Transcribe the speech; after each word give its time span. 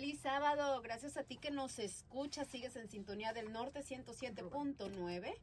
Feliz 0.00 0.20
sábado, 0.20 0.80
gracias 0.80 1.18
a 1.18 1.24
ti 1.24 1.36
que 1.36 1.50
nos 1.50 1.78
escuchas, 1.78 2.48
sigues 2.48 2.74
en 2.74 2.88
sintonía 2.88 3.34
del 3.34 3.52
norte 3.52 3.80
107.9. 3.80 5.34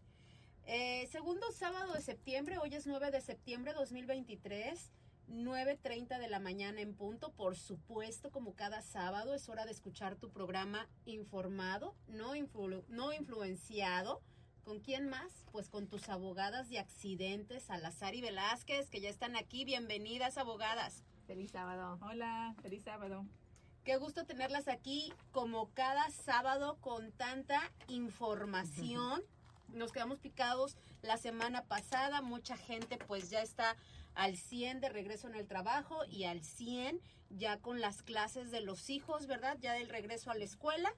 Eh, 0.66 1.08
segundo 1.12 1.52
sábado 1.52 1.94
de 1.94 2.02
septiembre, 2.02 2.58
hoy 2.58 2.74
es 2.74 2.88
9 2.88 3.12
de 3.12 3.22
septiembre 3.22 3.74
2023, 3.74 4.92
9.30 5.30 6.18
de 6.18 6.28
la 6.28 6.40
mañana 6.40 6.82
en 6.82 6.96
punto. 6.96 7.32
Por 7.34 7.56
supuesto, 7.56 8.32
como 8.32 8.56
cada 8.56 8.82
sábado, 8.82 9.36
es 9.36 9.48
hora 9.48 9.64
de 9.66 9.74
escuchar 9.74 10.16
tu 10.16 10.32
programa 10.32 10.90
informado, 11.06 11.94
no, 12.08 12.34
influ- 12.36 12.84
no 12.88 13.14
influenciado. 13.14 14.24
¿Con 14.64 14.80
quién 14.80 15.08
más? 15.08 15.46
Pues 15.52 15.70
con 15.70 15.86
tus 15.88 16.10
abogadas 16.10 16.68
de 16.70 16.80
accidentes, 16.80 17.62
Salazar 17.62 18.16
y 18.16 18.22
Velázquez, 18.22 18.90
que 18.90 19.02
ya 19.02 19.10
están 19.10 19.36
aquí. 19.36 19.66
Bienvenidas, 19.66 20.40
abogadas. 20.40 21.04
Feliz 21.28 21.52
sábado. 21.52 22.00
Hola, 22.02 22.56
feliz 22.64 22.82
sábado. 22.82 23.24
Qué 23.88 23.96
gusto 23.96 24.26
tenerlas 24.26 24.68
aquí 24.68 25.14
como 25.32 25.70
cada 25.70 26.10
sábado 26.10 26.78
con 26.82 27.14
tanta 27.14 27.72
información. 27.88 29.24
Nos 29.70 29.94
quedamos 29.94 30.20
picados 30.20 30.76
la 31.02 31.16
semana 31.16 31.64
pasada. 31.64 32.22
Mucha 32.22 32.58
gente 32.58 32.98
pues 33.08 33.30
ya 33.30 33.42
está 33.42 33.78
al 34.14 34.36
100 34.36 34.82
de 34.82 34.90
regreso 34.90 35.30
en 35.30 35.36
el 35.36 35.48
trabajo 35.48 36.04
y 36.04 36.26
al 36.26 36.44
100 36.44 37.00
ya 37.30 37.62
con 37.62 37.80
las 37.80 38.04
clases 38.04 38.52
de 38.52 38.60
los 38.60 38.90
hijos, 38.90 39.26
¿verdad? 39.26 39.58
Ya 39.62 39.72
del 39.72 39.88
regreso 39.88 40.32
a 40.32 40.36
la 40.36 40.44
escuela. 40.44 40.94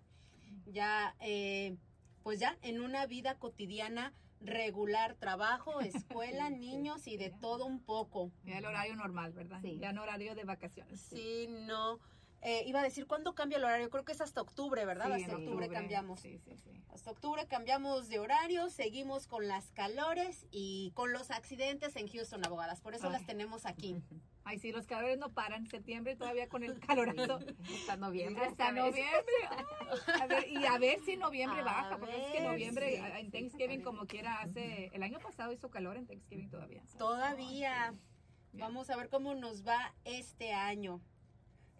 Ya, 0.65 1.15
eh, 1.19 1.77
pues 2.23 2.39
ya 2.39 2.57
en 2.63 2.81
una 2.81 3.05
vida 3.05 3.37
cotidiana 3.37 4.13
regular, 4.41 5.13
trabajo, 5.13 5.79
escuela, 5.81 6.49
niños 6.49 7.05
y 7.05 7.17
de 7.17 7.29
todo 7.29 7.67
un 7.67 7.81
poco. 7.83 8.31
Ya 8.45 8.57
el 8.57 8.65
horario 8.65 8.95
normal, 8.95 9.33
¿verdad? 9.33 9.61
Sí. 9.61 9.77
Ya 9.79 9.93
no 9.93 10.01
horario 10.01 10.33
de 10.33 10.43
vacaciones. 10.43 11.01
Sí, 11.01 11.45
no. 11.67 11.99
Eh, 12.41 12.63
iba 12.65 12.79
a 12.79 12.83
decir, 12.83 13.05
¿cuándo 13.05 13.35
cambia 13.35 13.57
el 13.57 13.65
horario? 13.65 13.89
Creo 13.89 14.05
que 14.05 14.13
es 14.13 14.21
hasta 14.21 14.41
octubre, 14.41 14.85
¿verdad? 14.85 15.13
Sí, 15.15 15.23
hasta 15.23 15.35
octubre, 15.35 15.67
cambiamos. 15.67 16.21
Sí, 16.21 16.39
sí, 16.39 16.55
sí. 16.57 16.71
Hasta 16.89 17.11
octubre 17.11 17.45
cambiamos 17.47 18.07
de 18.07 18.19
horario, 18.19 18.69
seguimos 18.69 19.27
con 19.27 19.47
las 19.47 19.71
calores 19.71 20.47
y 20.51 20.91
con 20.95 21.11
los 21.11 21.31
accidentes 21.31 21.95
en 21.97 22.07
Houston, 22.07 22.45
abogadas. 22.45 22.81
Por 22.81 22.95
eso 22.95 23.07
Ay. 23.07 23.13
las 23.13 23.25
tenemos 23.25 23.65
aquí. 23.65 23.95
Ay, 24.45 24.57
sí, 24.57 24.71
los 24.71 24.87
calores 24.87 25.17
no 25.19 25.31
paran. 25.33 25.67
Septiembre 25.67 26.15
todavía 26.15 26.47
con 26.47 26.63
el 26.63 26.79
calorazo. 26.79 27.39
Hasta 27.81 27.97
noviembre. 27.97 28.45
Hasta 28.45 28.71
noviembre. 28.71 29.33
Ay, 29.49 30.21
a 30.21 30.27
ver, 30.27 30.47
y 30.47 30.65
a 30.65 30.77
ver 30.77 30.99
si 31.01 31.17
noviembre 31.17 31.59
A 31.61 31.65
baja, 31.65 31.97
porque 31.97 32.25
es 32.25 32.31
que 32.31 32.41
noviembre 32.41 32.95
sí. 32.95 33.19
en 33.19 33.31
Thanksgiving 33.31 33.81
como 33.81 34.07
quiera 34.07 34.41
hace... 34.41 34.89
El 34.93 35.03
año 35.03 35.19
pasado 35.19 35.51
hizo 35.51 35.69
calor 35.69 35.97
en 35.97 36.07
Thanksgiving 36.07 36.49
todavía. 36.49 36.83
Todavía. 36.97 37.93
Vamos 38.53 38.89
a 38.89 38.95
ver 38.95 39.09
cómo 39.09 39.35
nos 39.35 39.67
va 39.67 39.93
este 40.05 40.53
año. 40.53 41.01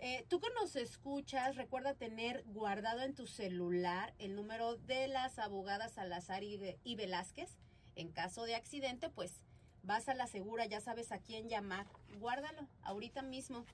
Eh, 0.01 0.25
tú 0.29 0.39
que 0.39 0.47
nos 0.57 0.77
escuchas, 0.77 1.57
recuerda 1.57 1.93
tener 1.93 2.45
guardado 2.45 3.01
en 3.01 3.13
tu 3.13 3.27
celular 3.27 4.13
el 4.17 4.33
número 4.33 4.77
de 4.77 5.09
las 5.09 5.39
abogadas 5.39 5.91
Salazar 5.91 6.41
y, 6.41 6.57
y 6.85 6.95
Velázquez. 6.95 7.57
En 7.95 8.09
caso 8.09 8.45
de 8.45 8.55
accidente, 8.55 9.09
pues 9.09 9.43
vas 9.83 10.07
a 10.07 10.13
la 10.13 10.27
segura, 10.27 10.65
ya 10.65 10.79
sabes 10.79 11.11
a 11.11 11.19
quién 11.19 11.49
llamar. 11.49 11.85
Guárdalo 12.17 12.65
ahorita 12.83 13.23
mismo. 13.23 13.65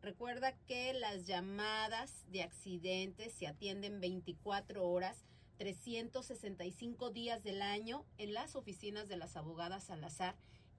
Recuerda 0.00 0.52
que 0.66 0.94
las 0.94 1.26
llamadas 1.26 2.24
de 2.30 2.42
accidentes 2.42 3.34
se 3.34 3.46
atienden 3.46 4.00
24 4.00 4.88
horas, 4.88 5.26
365 5.58 7.10
días 7.10 7.42
del 7.42 7.60
año 7.60 8.06
en 8.16 8.32
las 8.32 8.56
oficinas 8.56 9.06
de 9.06 9.18
las 9.18 9.36
abogadas 9.36 9.84
Salazar 9.84 10.34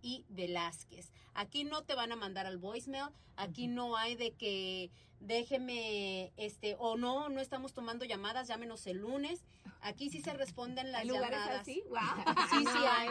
y 0.06 0.23
Velázquez. 0.30 1.11
Aquí 1.34 1.64
no 1.64 1.81
te 1.84 1.95
van 1.95 2.11
a 2.11 2.16
mandar 2.16 2.45
al 2.45 2.59
voicemail, 2.59 3.08
aquí 3.38 3.66
no 3.66 3.98
hay 3.98 4.16
de 4.16 4.31
que 4.34 4.92
déjeme, 5.20 6.31
este, 6.38 6.75
o 6.78 6.95
no, 6.95 7.30
no 7.30 7.42
estamos 7.42 7.73
tomando 7.73 8.06
llamadas, 8.06 8.48
llámenos 8.48 8.86
el 8.86 8.98
lunes. 9.00 9.44
Aquí 9.81 10.11
sí 10.11 10.22
se 10.22 10.33
responden 10.33 10.92
las 10.92 11.02
¿Hay 11.02 11.08
lugares 11.08 11.39
llamadas. 11.39 11.61
así? 11.61 11.83
¡Wow! 11.89 12.00
Sí, 12.52 12.66
sí 12.72 12.83
hay, 12.88 13.09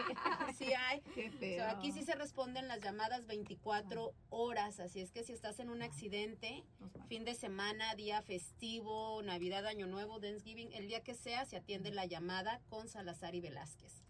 sí 0.56 0.72
hay. 0.72 1.00
Qué 1.14 1.28
O 1.28 1.32
feo. 1.38 1.56
sea, 1.56 1.70
aquí 1.72 1.90
sí 1.90 2.04
se 2.04 2.14
responden 2.14 2.68
las 2.68 2.80
llamadas 2.80 3.26
24 3.26 4.12
horas, 4.30 4.78
así 4.78 5.00
es 5.00 5.10
que 5.10 5.24
si 5.24 5.32
estás 5.32 5.58
en 5.58 5.68
un 5.70 5.82
accidente, 5.82 6.62
fin 7.08 7.24
de 7.24 7.34
semana, 7.34 7.94
día 7.96 8.22
festivo, 8.22 9.20
Navidad, 9.22 9.66
Año 9.66 9.88
Nuevo, 9.88 10.20
Thanksgiving, 10.20 10.72
el 10.72 10.86
día 10.86 11.00
que 11.02 11.14
sea, 11.14 11.44
se 11.44 11.56
atiende 11.56 11.90
la 11.90 12.06
llamada 12.06 12.60
con 12.68 12.88
Salazar 12.88 13.34
y 13.34 13.40
Velázquez. 13.40 14.02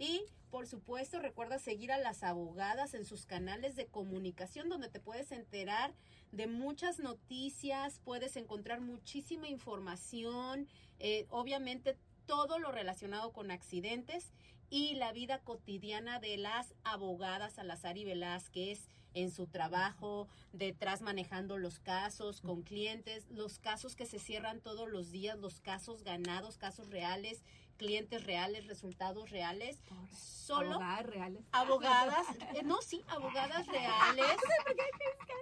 Y, 0.00 0.24
por 0.50 0.66
supuesto, 0.66 1.18
recuerda 1.20 1.58
seguir 1.58 1.92
a 1.92 1.98
las 1.98 2.22
abogadas 2.22 2.94
en 2.94 3.04
sus 3.04 3.26
canales 3.26 3.76
de 3.76 3.86
comunicación 3.86 4.70
donde 4.70 4.88
te 4.88 4.98
puedes 4.98 5.30
enterar 5.30 5.92
de 6.32 6.46
muchas 6.46 7.00
noticias, 7.00 8.00
puedes 8.02 8.36
encontrar 8.36 8.80
muchísima 8.80 9.46
información, 9.46 10.68
eh, 11.00 11.26
obviamente 11.28 11.98
todo 12.24 12.58
lo 12.58 12.72
relacionado 12.72 13.34
con 13.34 13.50
accidentes 13.50 14.32
y 14.70 14.94
la 14.94 15.12
vida 15.12 15.40
cotidiana 15.40 16.18
de 16.18 16.38
las 16.38 16.74
abogadas 16.82 17.52
Salazar 17.52 17.98
y 17.98 18.04
Velázquez 18.06 18.88
en 19.12 19.30
su 19.30 19.48
trabajo, 19.48 20.28
detrás 20.54 21.02
manejando 21.02 21.58
los 21.58 21.78
casos 21.78 22.40
con 22.40 22.62
clientes, 22.62 23.26
los 23.28 23.58
casos 23.58 23.96
que 23.96 24.06
se 24.06 24.18
cierran 24.18 24.60
todos 24.60 24.88
los 24.88 25.10
días, 25.10 25.38
los 25.38 25.60
casos 25.60 26.04
ganados, 26.04 26.56
casos 26.56 26.88
reales, 26.88 27.42
clientes 27.80 28.24
reales, 28.24 28.66
resultados 28.66 29.30
reales, 29.30 29.78
solo 30.12 30.74
Abogadas 30.74 31.06
reales. 31.06 31.42
abogadas, 31.50 32.26
eh, 32.54 32.62
no, 32.62 32.82
sí, 32.82 33.02
abogadas 33.08 33.66
reales. 33.68 34.36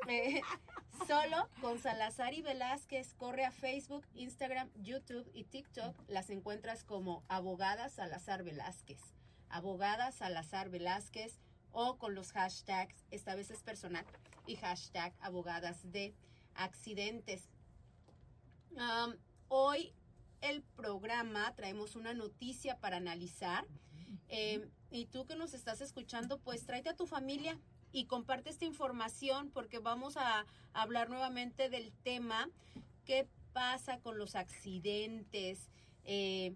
Eh, 0.06 0.41
solo 1.09 1.49
con 1.60 1.81
Salazar 1.81 2.34
y 2.34 2.43
Velázquez, 2.43 3.15
corre 3.15 3.44
a 3.44 3.50
Facebook, 3.50 4.06
Instagram, 4.15 4.71
YouTube 4.76 5.28
y 5.34 5.44
TikTok. 5.44 5.97
Las 6.06 6.31
encuentras 6.31 6.84
como 6.84 7.25
abogadas 7.26 7.94
Salazar 7.94 8.44
Velázquez. 8.44 9.00
Abogadas 9.49 10.15
Salazar 10.15 10.69
Velázquez 10.70 11.41
o 11.72 11.99
con 11.99 12.15
los 12.15 12.31
hashtags, 12.31 13.05
esta 13.10 13.34
vez 13.34 13.50
es 13.50 13.65
personal, 13.65 14.06
y 14.47 14.55
hashtag 14.55 15.12
abogadas 15.20 15.91
de 15.91 16.15
accidentes. 16.55 17.49
Hoy 19.49 19.93
el 20.41 20.62
programa 20.62 21.54
traemos 21.54 21.97
una 21.97 22.15
noticia 22.15 22.78
para 22.78 22.97
analizar. 22.97 23.66
Eh, 24.28 24.69
y 24.91 25.06
tú 25.06 25.26
que 25.26 25.37
nos 25.37 25.54
estás 25.54 25.81
escuchando, 25.81 26.38
pues 26.38 26.65
tráete 26.65 26.91
a 26.91 26.97
tu 26.97 27.06
familia 27.06 27.59
y 27.93 28.04
comparte 28.04 28.50
esta 28.50 28.65
información 28.65 29.50
porque 29.50 29.78
vamos 29.78 30.16
a 30.16 30.47
hablar 30.72 31.09
nuevamente 31.09 31.69
del 31.71 31.93
tema 32.03 32.50
qué 33.04 33.26
pasa 33.53 33.99
con 34.00 34.19
los 34.19 34.34
accidentes 34.34 35.71
eh, 36.04 36.55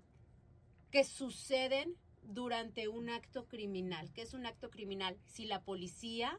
que 0.91 1.05
suceden 1.05 1.97
durante 2.23 2.89
un 2.89 3.09
acto 3.09 3.47
criminal. 3.47 4.13
¿Qué 4.13 4.23
es 4.23 4.35
un 4.35 4.47
acto 4.47 4.71
criminal? 4.71 5.19
Si 5.27 5.47
la 5.47 5.63
policía 5.63 6.39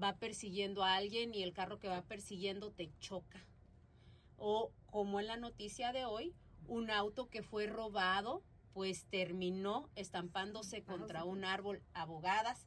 va 0.00 0.16
persiguiendo 0.16 0.84
a 0.84 0.94
alguien 0.96 1.34
y 1.34 1.42
el 1.42 1.52
carro 1.52 1.78
que 1.78 1.88
va 1.88 2.02
persiguiendo 2.02 2.70
te 2.70 2.90
choca. 2.98 3.46
O 4.36 4.72
como 4.86 5.20
en 5.20 5.28
la 5.28 5.36
noticia 5.36 5.92
de 5.92 6.04
hoy, 6.04 6.34
un 6.68 6.90
auto 6.90 7.28
que 7.28 7.42
fue 7.42 7.66
robado, 7.66 8.42
pues 8.72 9.04
terminó 9.04 9.88
estampándose 9.94 10.82
contra 10.82 11.24
un 11.24 11.44
árbol 11.44 11.82
abogadas. 11.94 12.66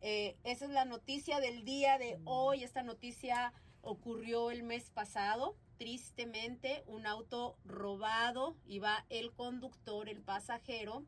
Eh, 0.00 0.36
esa 0.44 0.66
es 0.66 0.70
la 0.70 0.84
noticia 0.84 1.40
del 1.40 1.64
día 1.64 1.98
de 1.98 2.18
hoy. 2.24 2.62
Esta 2.62 2.82
noticia 2.82 3.52
ocurrió 3.82 4.50
el 4.50 4.62
mes 4.62 4.90
pasado. 4.90 5.56
Tristemente, 5.76 6.84
un 6.86 7.06
auto 7.06 7.56
robado, 7.64 8.56
iba 8.66 9.04
el 9.08 9.32
conductor, 9.32 10.08
el 10.08 10.20
pasajero, 10.20 11.04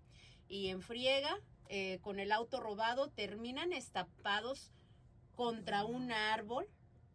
y 0.49 0.69
en 0.69 0.83
friega, 0.83 1.39
eh, 1.69 1.99
con 2.03 2.19
el 2.19 2.33
auto 2.33 2.59
robado, 2.59 3.09
terminan 3.11 3.73
estampados 3.73 4.73
contra 5.37 5.85
un 5.85 6.11
árbol. 6.11 6.67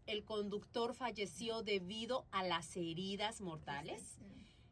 El 0.05 0.23
conductor 0.23 0.93
falleció 0.93 1.61
debido 1.61 2.25
a 2.31 2.43
las 2.43 2.75
heridas 2.77 3.41
mortales 3.41 4.17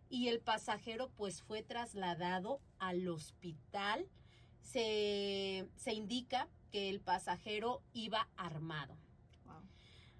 y 0.09 0.27
el 0.27 0.39
pasajero 0.39 1.09
pues 1.15 1.41
fue 1.41 1.61
trasladado 1.61 2.59
al 2.79 3.07
hospital. 3.07 4.07
Se, 4.61 5.67
se 5.75 5.93
indica 5.93 6.47
que 6.71 6.89
el 6.89 6.99
pasajero 6.99 7.81
iba 7.93 8.27
armado. 8.35 8.97
Wow. 9.45 9.61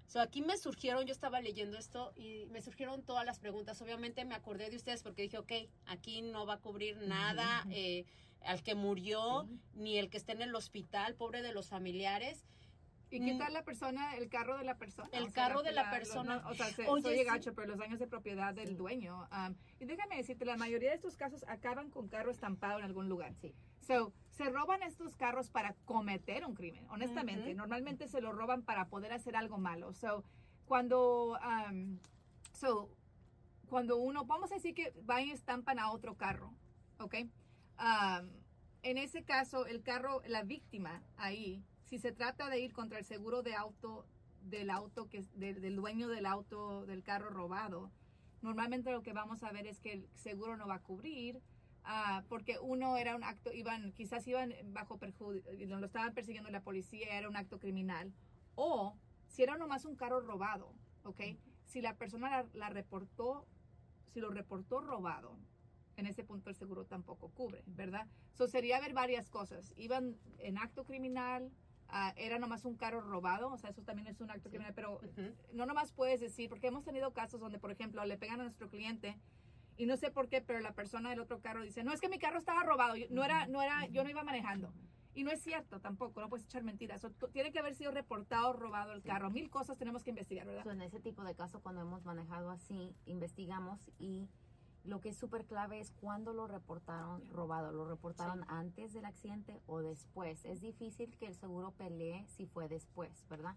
So, 0.06 0.20
aquí 0.20 0.42
me 0.42 0.56
surgieron, 0.56 1.06
yo 1.06 1.12
estaba 1.12 1.40
leyendo 1.40 1.78
esto 1.78 2.12
y 2.16 2.46
me 2.46 2.62
surgieron 2.62 3.02
todas 3.02 3.24
las 3.24 3.38
preguntas. 3.38 3.80
Obviamente 3.82 4.24
me 4.24 4.34
acordé 4.34 4.70
de 4.70 4.76
ustedes 4.76 5.02
porque 5.02 5.22
dije, 5.22 5.38
ok, 5.38 5.52
aquí 5.86 6.22
no 6.22 6.46
va 6.46 6.54
a 6.54 6.60
cubrir 6.60 6.96
nada 6.98 7.66
eh, 7.70 8.04
al 8.42 8.62
que 8.62 8.74
murió, 8.74 9.48
ni 9.74 9.98
el 9.98 10.08
que 10.08 10.16
esté 10.16 10.32
en 10.32 10.42
el 10.42 10.54
hospital, 10.54 11.14
pobre 11.14 11.42
de 11.42 11.52
los 11.52 11.68
familiares. 11.68 12.44
¿Y 13.10 13.24
qué 13.24 13.34
tal 13.34 13.52
la 13.52 13.64
persona, 13.64 14.16
el 14.16 14.28
carro 14.28 14.56
de 14.56 14.64
la 14.64 14.76
persona? 14.76 15.08
El 15.12 15.32
carro 15.32 15.62
de 15.62 15.72
la 15.72 15.90
persona. 15.90 16.36
los- 16.36 16.52
o 16.52 16.54
sea, 16.54 16.66
se, 16.66 16.86
Oye, 16.86 17.02
soy 17.02 17.18
sí. 17.18 17.24
gacho, 17.24 17.54
pero 17.54 17.66
los 17.68 17.78
daños 17.78 17.98
de 17.98 18.06
propiedad 18.06 18.54
del 18.54 18.76
dueño. 18.76 19.28
um, 19.32 19.54
y 19.80 19.84
déjame 19.84 20.16
decirte, 20.16 20.44
la 20.44 20.56
mayoría 20.56 20.90
de 20.90 20.94
estos 20.94 21.16
casos 21.16 21.44
acaban 21.48 21.90
con 21.90 22.08
carro 22.08 22.30
estampado 22.30 22.78
en 22.78 22.84
algún 22.84 23.08
lugar. 23.08 23.34
Sí. 23.34 23.52
So, 23.80 24.12
se 24.30 24.44
roban 24.50 24.82
estos 24.84 25.16
carros 25.16 25.50
para 25.50 25.74
cometer 25.84 26.46
un 26.46 26.54
crimen, 26.54 26.86
honestamente. 26.88 27.48
Ujú. 27.50 27.56
Normalmente 27.58 28.06
se 28.06 28.20
lo 28.20 28.30
roban 28.32 28.62
para 28.62 28.86
poder 28.88 29.12
hacer 29.12 29.34
algo 29.34 29.58
malo. 29.58 29.92
So, 29.92 30.24
cuando, 30.66 31.36
um, 31.68 31.98
so, 32.52 32.90
cuando 33.68 33.96
uno, 33.98 34.24
vamos 34.24 34.52
a 34.52 34.54
decir 34.54 34.74
que 34.74 34.92
van 35.02 35.26
y 35.26 35.32
estampan 35.32 35.80
a 35.80 35.90
otro 35.90 36.16
carro, 36.16 36.54
¿ok? 36.98 37.14
Um, 37.78 38.30
en 38.82 38.98
ese 38.98 39.24
caso, 39.24 39.66
el 39.66 39.82
carro, 39.82 40.22
la 40.26 40.42
víctima 40.42 41.02
ahí, 41.16 41.64
si 41.90 41.98
se 41.98 42.12
trata 42.12 42.48
de 42.48 42.60
ir 42.60 42.72
contra 42.72 43.00
el 43.00 43.04
seguro 43.04 43.42
de 43.42 43.54
auto 43.56 44.06
del 44.42 44.70
auto 44.70 45.08
que 45.08 45.24
del, 45.34 45.60
del 45.60 45.74
dueño 45.74 46.08
del 46.08 46.24
auto 46.24 46.86
del 46.86 47.02
carro 47.02 47.30
robado, 47.30 47.90
normalmente 48.42 48.92
lo 48.92 49.02
que 49.02 49.12
vamos 49.12 49.42
a 49.42 49.50
ver 49.50 49.66
es 49.66 49.80
que 49.80 49.92
el 49.92 50.08
seguro 50.14 50.56
no 50.56 50.68
va 50.68 50.76
a 50.76 50.82
cubrir 50.82 51.42
ah, 51.82 52.22
porque 52.28 52.58
uno 52.60 52.96
era 52.96 53.16
un 53.16 53.24
acto, 53.24 53.52
iban, 53.52 53.92
quizás 53.92 54.26
iban 54.28 54.54
bajo 54.66 54.98
perjuicio, 54.98 55.42
lo 55.78 55.86
estaban 55.86 56.14
persiguiendo 56.14 56.48
la 56.50 56.62
policía, 56.62 57.18
era 57.18 57.28
un 57.28 57.36
acto 57.36 57.58
criminal, 57.58 58.14
o 58.54 58.96
si 59.26 59.42
era 59.42 59.56
nomás 59.56 59.84
un 59.84 59.96
carro 59.96 60.20
robado, 60.20 60.72
¿ok? 61.02 61.20
Si 61.66 61.80
la 61.80 61.96
persona 61.96 62.30
la, 62.30 62.46
la 62.54 62.68
reportó, 62.68 63.46
si 64.12 64.20
lo 64.20 64.30
reportó 64.30 64.80
robado, 64.80 65.36
en 65.96 66.06
ese 66.06 66.22
punto 66.22 66.50
el 66.50 66.56
seguro 66.56 66.86
tampoco 66.86 67.30
cubre, 67.30 67.64
¿verdad? 67.66 68.06
So 68.32 68.46
sería 68.46 68.80
ver 68.80 68.94
varias 68.94 69.28
cosas. 69.28 69.74
Iban 69.76 70.16
en 70.38 70.56
acto 70.56 70.84
criminal, 70.84 71.52
ah, 71.92 72.12
era 72.16 72.38
nomás 72.38 72.64
un 72.64 72.76
carro 72.76 73.00
robado, 73.00 73.50
o 73.52 73.58
sea, 73.58 73.70
eso 73.70 73.82
también 73.82 74.06
es 74.08 74.20
un 74.20 74.30
acto 74.30 74.48
criminal, 74.50 74.72
pero 74.74 74.96
Ujú. 74.96 75.34
no 75.52 75.66
nomás 75.66 75.92
puedes 75.92 76.20
decir, 76.20 76.48
porque 76.48 76.66
hemos 76.68 76.84
tenido 76.84 77.12
casos 77.12 77.40
donde, 77.40 77.58
por 77.58 77.70
ejemplo, 77.70 78.04
le 78.04 78.16
pegan 78.18 78.40
a 78.40 78.44
nuestro 78.44 78.68
cliente 78.68 79.18
y 79.76 79.86
no 79.86 79.96
sé 79.96 80.10
por 80.10 80.28
qué, 80.28 80.40
pero 80.40 80.60
la 80.60 80.72
persona 80.74 81.10
del 81.10 81.20
otro 81.20 81.40
carro 81.40 81.62
dice, 81.62 81.82
no, 81.84 81.92
es 81.92 82.00
que 82.00 82.08
mi 82.08 82.18
carro 82.18 82.38
estaba 82.38 82.62
robado, 82.62 82.96
yo, 82.96 83.06
no 83.10 83.24
era, 83.24 83.46
no 83.46 83.62
era, 83.62 83.86
yo 83.86 84.04
no 84.04 84.10
iba 84.10 84.22
manejando. 84.22 84.72
Y 85.12 85.24
no 85.24 85.32
es 85.32 85.42
cierto 85.42 85.80
tampoco, 85.80 86.20
no 86.20 86.28
puedes 86.28 86.46
echar 86.46 86.62
mentiras. 86.62 87.02
O, 87.04 87.10
tiene 87.32 87.50
que 87.50 87.58
haber 87.58 87.74
sido 87.74 87.90
reportado 87.90 88.52
robado 88.52 88.92
el 88.92 89.02
Sí. 89.02 89.08
carro. 89.08 89.28
Mil 89.28 89.50
cosas 89.50 89.76
tenemos 89.76 90.04
que 90.04 90.10
investigar, 90.10 90.46
¿verdad? 90.46 90.62
So, 90.62 90.70
en 90.70 90.82
ese 90.82 91.00
tipo 91.00 91.24
de 91.24 91.34
casos, 91.34 91.60
cuando 91.62 91.80
hemos 91.80 92.04
manejado 92.04 92.50
así, 92.50 92.94
investigamos 93.06 93.80
y 93.98 94.28
lo 94.84 95.00
que 95.00 95.10
es 95.10 95.16
súper 95.18 95.44
clave 95.44 95.80
es 95.80 95.90
cuándo 96.00 96.32
lo 96.32 96.46
reportaron 96.46 97.28
robado. 97.30 97.72
¿Lo 97.72 97.86
reportaron 97.86 98.44
antes 98.48 98.92
del 98.92 99.04
accidente 99.04 99.60
o 99.66 99.80
después? 99.80 100.44
Es 100.44 100.60
difícil 100.60 101.16
que 101.18 101.26
el 101.26 101.34
seguro 101.34 101.72
pelee 101.72 102.26
si 102.28 102.46
fue 102.46 102.68
después, 102.68 103.26
¿verdad? 103.28 103.56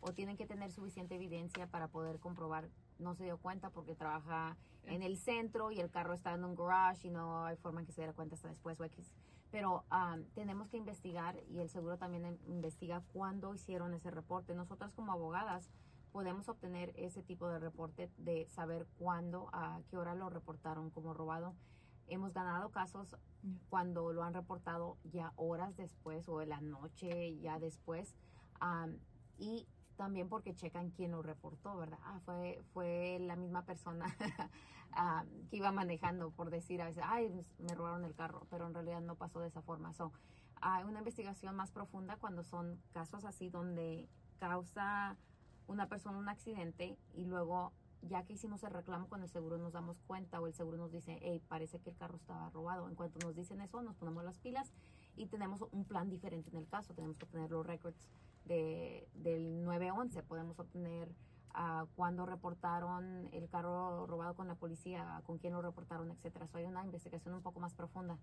O 0.00 0.12
tienen 0.12 0.36
que 0.36 0.46
tener 0.46 0.72
suficiente 0.72 1.14
evidencia 1.14 1.66
para 1.66 1.88
poder 1.88 2.18
comprobar. 2.18 2.68
No 2.98 3.14
se 3.14 3.24
dio 3.24 3.38
cuenta 3.38 3.70
porque 3.70 3.94
trabaja 3.94 4.56
en 4.86 5.02
el 5.02 5.16
centro 5.16 5.70
y 5.70 5.80
el 5.80 5.90
carro 5.90 6.12
está 6.12 6.34
en 6.34 6.44
un 6.44 6.54
garage 6.54 7.08
y 7.08 7.10
no 7.10 7.44
hay 7.44 7.56
forma 7.56 7.80
en 7.80 7.86
que 7.86 7.92
se 7.92 8.02
diera 8.02 8.12
cuenta 8.12 8.34
hasta 8.34 8.48
después 8.48 8.78
o 8.80 8.84
X. 8.84 9.12
Pero 9.50 9.84
am, 9.88 10.24
tenemos 10.34 10.68
que 10.68 10.76
investigar 10.76 11.36
y 11.48 11.60
el 11.60 11.70
seguro 11.70 11.96
también 11.96 12.24
em- 12.24 12.38
investiga 12.48 13.02
cuándo 13.12 13.54
hicieron 13.54 13.94
ese 13.94 14.10
reporte. 14.10 14.54
Nosotras 14.54 14.92
como 14.92 15.12
abogadas 15.12 15.70
podemos 16.14 16.48
obtener 16.48 16.92
ese 16.94 17.24
tipo 17.24 17.48
de 17.48 17.58
reporte 17.58 18.08
de 18.18 18.46
saber 18.50 18.86
cuándo, 19.00 19.48
a 19.52 19.80
qué 19.90 19.96
hora 19.96 20.14
lo 20.14 20.30
reportaron 20.30 20.90
como 20.90 21.12
robado. 21.12 21.56
Hemos 22.06 22.32
ganado 22.32 22.70
casos 22.70 23.16
cuando 23.68 24.12
lo 24.12 24.22
han 24.22 24.32
reportado 24.32 24.96
ya 25.02 25.32
horas 25.34 25.76
después 25.76 26.28
o 26.28 26.40
en 26.40 26.50
la 26.50 26.60
noche 26.60 27.36
ya 27.40 27.58
después. 27.58 28.14
am, 28.60 29.00
y 29.38 29.66
también 29.96 30.28
porque 30.28 30.54
checan 30.54 30.90
quién 30.90 31.10
lo 31.10 31.20
reportó, 31.20 31.76
¿verdad? 31.76 31.98
Ah, 32.04 32.20
fue, 32.24 32.62
fue 32.72 33.18
la 33.18 33.34
misma 33.34 33.64
persona 33.64 34.06
que 35.50 35.56
iba 35.56 35.72
manejando, 35.72 36.30
por 36.30 36.50
decir 36.50 36.80
a 36.80 36.86
veces, 36.86 37.02
ay, 37.04 37.28
me 37.58 37.74
robaron 37.74 38.04
el 38.04 38.14
carro, 38.14 38.46
pero 38.50 38.68
en 38.68 38.74
realidad 38.74 39.00
no 39.00 39.16
pasó 39.16 39.40
de 39.40 39.48
esa 39.48 39.62
forma. 39.62 39.92
So, 39.92 40.12
hay 40.60 40.84
una 40.84 41.00
investigación 41.00 41.56
más 41.56 41.72
profunda 41.72 42.18
cuando 42.18 42.44
son 42.44 42.80
casos 42.92 43.24
así 43.24 43.48
donde 43.48 44.08
causa 44.38 45.16
una 45.66 45.88
persona 45.88 46.18
un 46.18 46.28
accidente 46.28 46.96
y 47.14 47.24
luego 47.24 47.72
ya 48.02 48.22
que 48.24 48.34
hicimos 48.34 48.62
el 48.64 48.70
reclamo 48.70 49.08
con 49.08 49.22
el 49.22 49.28
seguro 49.30 49.56
nos 49.56 49.72
damos 49.72 49.98
cuenta 50.00 50.40
o 50.40 50.46
el 50.46 50.52
seguro 50.52 50.76
nos 50.76 50.92
dice, 50.92 51.18
hey, 51.22 51.42
parece 51.48 51.78
que 51.80 51.90
el 51.90 51.96
carro 51.96 52.16
estaba 52.16 52.50
robado. 52.50 52.88
En 52.88 52.94
cuanto 52.94 53.18
nos 53.26 53.34
dicen 53.34 53.60
eso, 53.62 53.80
nos 53.82 53.96
ponemos 53.96 54.22
las 54.24 54.38
pilas 54.38 54.72
y 55.16 55.26
tenemos 55.26 55.62
un 55.72 55.84
plan 55.84 56.10
diferente 56.10 56.50
en 56.50 56.56
el 56.56 56.68
caso. 56.68 56.92
Tenemos 56.92 57.16
que 57.16 57.24
obtener 57.24 57.50
los 57.50 57.64
records 57.66 58.06
de, 58.44 59.08
del 59.14 59.64
911, 59.64 60.22
podemos 60.24 60.58
obtener 60.58 61.14
a 61.54 61.86
cuándo 61.96 62.26
reportaron 62.26 63.28
el 63.32 63.48
carro 63.48 64.06
robado 64.06 64.34
con 64.34 64.48
la 64.48 64.56
policía, 64.56 65.22
con 65.24 65.38
quién 65.38 65.52
lo 65.54 65.62
reportaron, 65.62 66.10
etcétera. 66.10 66.46
So, 66.48 66.58
hay 66.58 66.64
una 66.66 66.84
investigación 66.84 67.32
un 67.34 67.42
poco 67.42 67.60
más 67.60 67.72
profunda. 67.74 68.18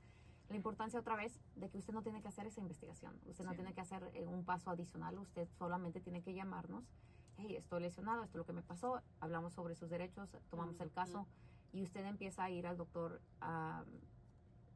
La 0.49 0.57
importancia 0.57 0.99
otra 0.99 1.15
vez 1.15 1.39
de 1.55 1.69
que 1.69 1.77
usted 1.77 1.93
no 1.93 2.03
tiene 2.03 2.21
que 2.21 2.27
hacer 2.27 2.45
esa 2.45 2.59
investigación, 2.59 3.17
usted 3.25 3.45
no 3.45 3.51
Sí. 3.51 3.55
tiene 3.57 3.73
que 3.73 3.79
hacer 3.81 4.11
eh, 4.13 4.27
un 4.27 4.43
paso 4.43 4.69
adicional, 4.69 5.17
usted 5.17 5.47
solamente 5.57 6.01
tiene 6.01 6.21
que 6.21 6.33
llamarnos, 6.33 6.83
hey, 7.38 7.56
estoy 7.56 7.81
lesionado, 7.81 8.24
esto 8.24 8.38
es 8.38 8.39
lo 8.39 8.45
que 8.45 8.54
me 8.54 8.62
pasó, 8.62 9.01
hablamos 9.19 9.54
sobre 9.54 9.75
sus 9.75 9.89
derechos, 9.89 10.30
tomamos 10.50 10.80
el 10.80 10.92
caso 10.92 11.28
y 11.74 11.83
usted 11.83 12.06
empieza 12.06 12.44
a 12.44 12.50
ir 12.50 12.68
al 12.68 12.78
doctor 12.78 13.22
a 13.39 13.83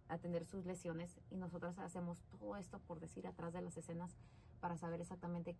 atender 0.07 0.45
sus 0.45 0.65
lesiones 0.65 1.19
y 1.31 1.37
nosotras 1.37 1.77
hacemos 1.79 2.17
todo 2.31 2.55
esto 2.57 2.79
por 2.79 2.99
decir 2.99 3.27
atrás 3.27 3.53
de 3.53 3.61
las 3.61 3.75
escenas 3.77 4.15
para 4.59 4.77
saber 4.77 5.01
exactamente 5.01 5.55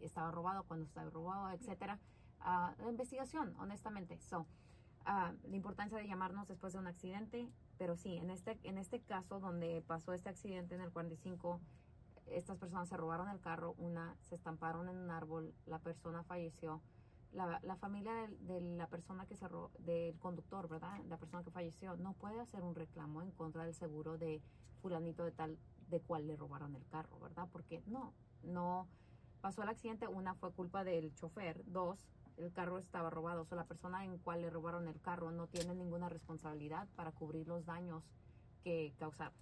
estaba 0.00 0.30
robado, 0.30 0.64
cuándo 0.64 0.84
estaba 0.86 1.10
robado, 1.10 1.50
etcétera. 1.50 1.98
Ah, 2.40 2.74
la 2.78 2.90
investigación, 2.90 3.54
honestamente. 3.58 4.18
So, 4.20 4.46
la 5.04 5.56
importancia 5.56 5.96
de 5.98 6.06
llamarnos 6.06 6.48
después 6.48 6.72
de 6.72 6.80
un 6.80 6.86
accidente, 6.86 7.48
pero 7.78 7.96
sí, 7.96 8.16
en 8.16 8.30
este, 8.30 8.58
en 8.64 8.76
este 8.76 9.00
caso 9.00 9.38
donde 9.38 9.82
pasó 9.86 10.12
este 10.12 10.28
accidente 10.28 10.74
en 10.74 10.80
el 10.80 10.90
45, 10.90 11.60
estas 12.26 12.58
personas 12.58 12.88
se 12.88 12.96
robaron 12.96 13.28
el 13.28 13.40
carro, 13.40 13.74
una 13.78 14.16
se 14.22 14.34
estamparon 14.34 14.88
en 14.88 14.96
un 14.98 15.10
árbol, 15.10 15.54
la 15.66 15.78
persona 15.78 16.22
falleció. 16.24 16.80
La, 17.32 17.60
la 17.62 17.76
familia 17.76 18.14
del- 18.14 18.46
de, 18.46 18.60
la 18.60 18.86
persona 18.86 19.26
que 19.26 19.36
se 19.36 19.46
del 19.80 20.18
conductor, 20.18 20.68
¿verdad? 20.68 20.98
La 21.08 21.18
persona 21.18 21.42
que 21.44 21.50
falleció 21.50 21.96
no 21.96 22.14
puede 22.14 22.40
hacer 22.40 22.62
un 22.62 22.74
reclamo 22.74 23.20
en 23.22 23.30
contra 23.32 23.64
del 23.64 23.74
seguro 23.74 24.16
de 24.16 24.40
fulanito 24.80 25.24
de 25.24 25.32
tal 25.32 25.58
de 25.90 26.00
cual 26.00 26.26
le 26.26 26.36
robaron 26.36 26.74
el 26.74 26.86
carro, 26.86 27.18
¿verdad? 27.20 27.48
Porque 27.52 27.82
no, 27.86 28.12
no 28.42 28.86
pasó 29.40 29.62
el 29.62 29.68
accidente, 29.68 30.08
una 30.08 30.34
fue 30.34 30.52
culpa 30.52 30.82
del 30.82 31.14
chofer, 31.14 31.62
dos, 31.66 31.98
el 32.36 32.52
carro 32.52 32.78
estaba 32.78 33.10
robado, 33.10 33.42
o 33.42 33.44
sea, 33.44 33.56
la 33.56 33.64
persona 33.64 34.04
en 34.04 34.18
cual 34.18 34.40
le 34.42 34.50
robaron 34.50 34.88
el 34.88 35.00
carro 35.00 35.30
no 35.30 35.46
tiene 35.46 35.74
ninguna 35.74 36.08
responsabilidad 36.08 36.88
para 36.96 37.12
cubrir 37.12 37.46
los 37.48 37.64
daños 37.64 38.02
que 38.64 38.94
causaron. 38.98 39.34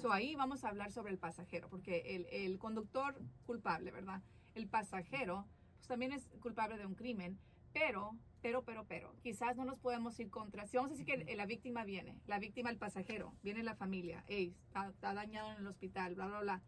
So, 0.00 0.12
ahí 0.12 0.34
vamos 0.34 0.64
a 0.64 0.68
hablar 0.68 0.92
sobre 0.92 1.12
el 1.12 1.18
pasajero, 1.18 1.68
porque 1.68 2.16
el, 2.16 2.26
el 2.30 2.58
conductor 2.58 3.18
culpable, 3.46 3.90
¿verdad? 3.90 4.22
El 4.54 4.68
pasajero 4.68 5.46
pues, 5.76 5.88
también 5.88 6.12
es 6.12 6.28
culpable 6.40 6.76
de 6.76 6.84
un 6.84 6.94
crimen, 6.94 7.38
pero, 7.72 8.16
pero, 8.42 8.62
pero, 8.62 8.84
pero, 8.86 9.14
quizás 9.22 9.56
no 9.56 9.64
nos 9.64 9.78
podemos 9.78 10.18
ir 10.20 10.28
contra. 10.28 10.66
Si 10.66 10.76
vamos 10.76 10.90
a 10.90 10.96
decir 10.96 11.06
que 11.06 11.36
la 11.36 11.46
víctima 11.46 11.84
viene, 11.84 12.18
la 12.26 12.38
víctima, 12.38 12.70
el 12.70 12.76
pasajero, 12.76 13.34
viene 13.42 13.62
la 13.62 13.74
familia, 13.74 14.22
hey, 14.28 14.54
está, 14.66 14.88
está 14.88 15.14
dañado 15.14 15.52
en 15.52 15.58
el 15.58 15.66
hospital, 15.66 16.14
bla, 16.14 16.26
bla, 16.26 16.40
bla. 16.40 16.62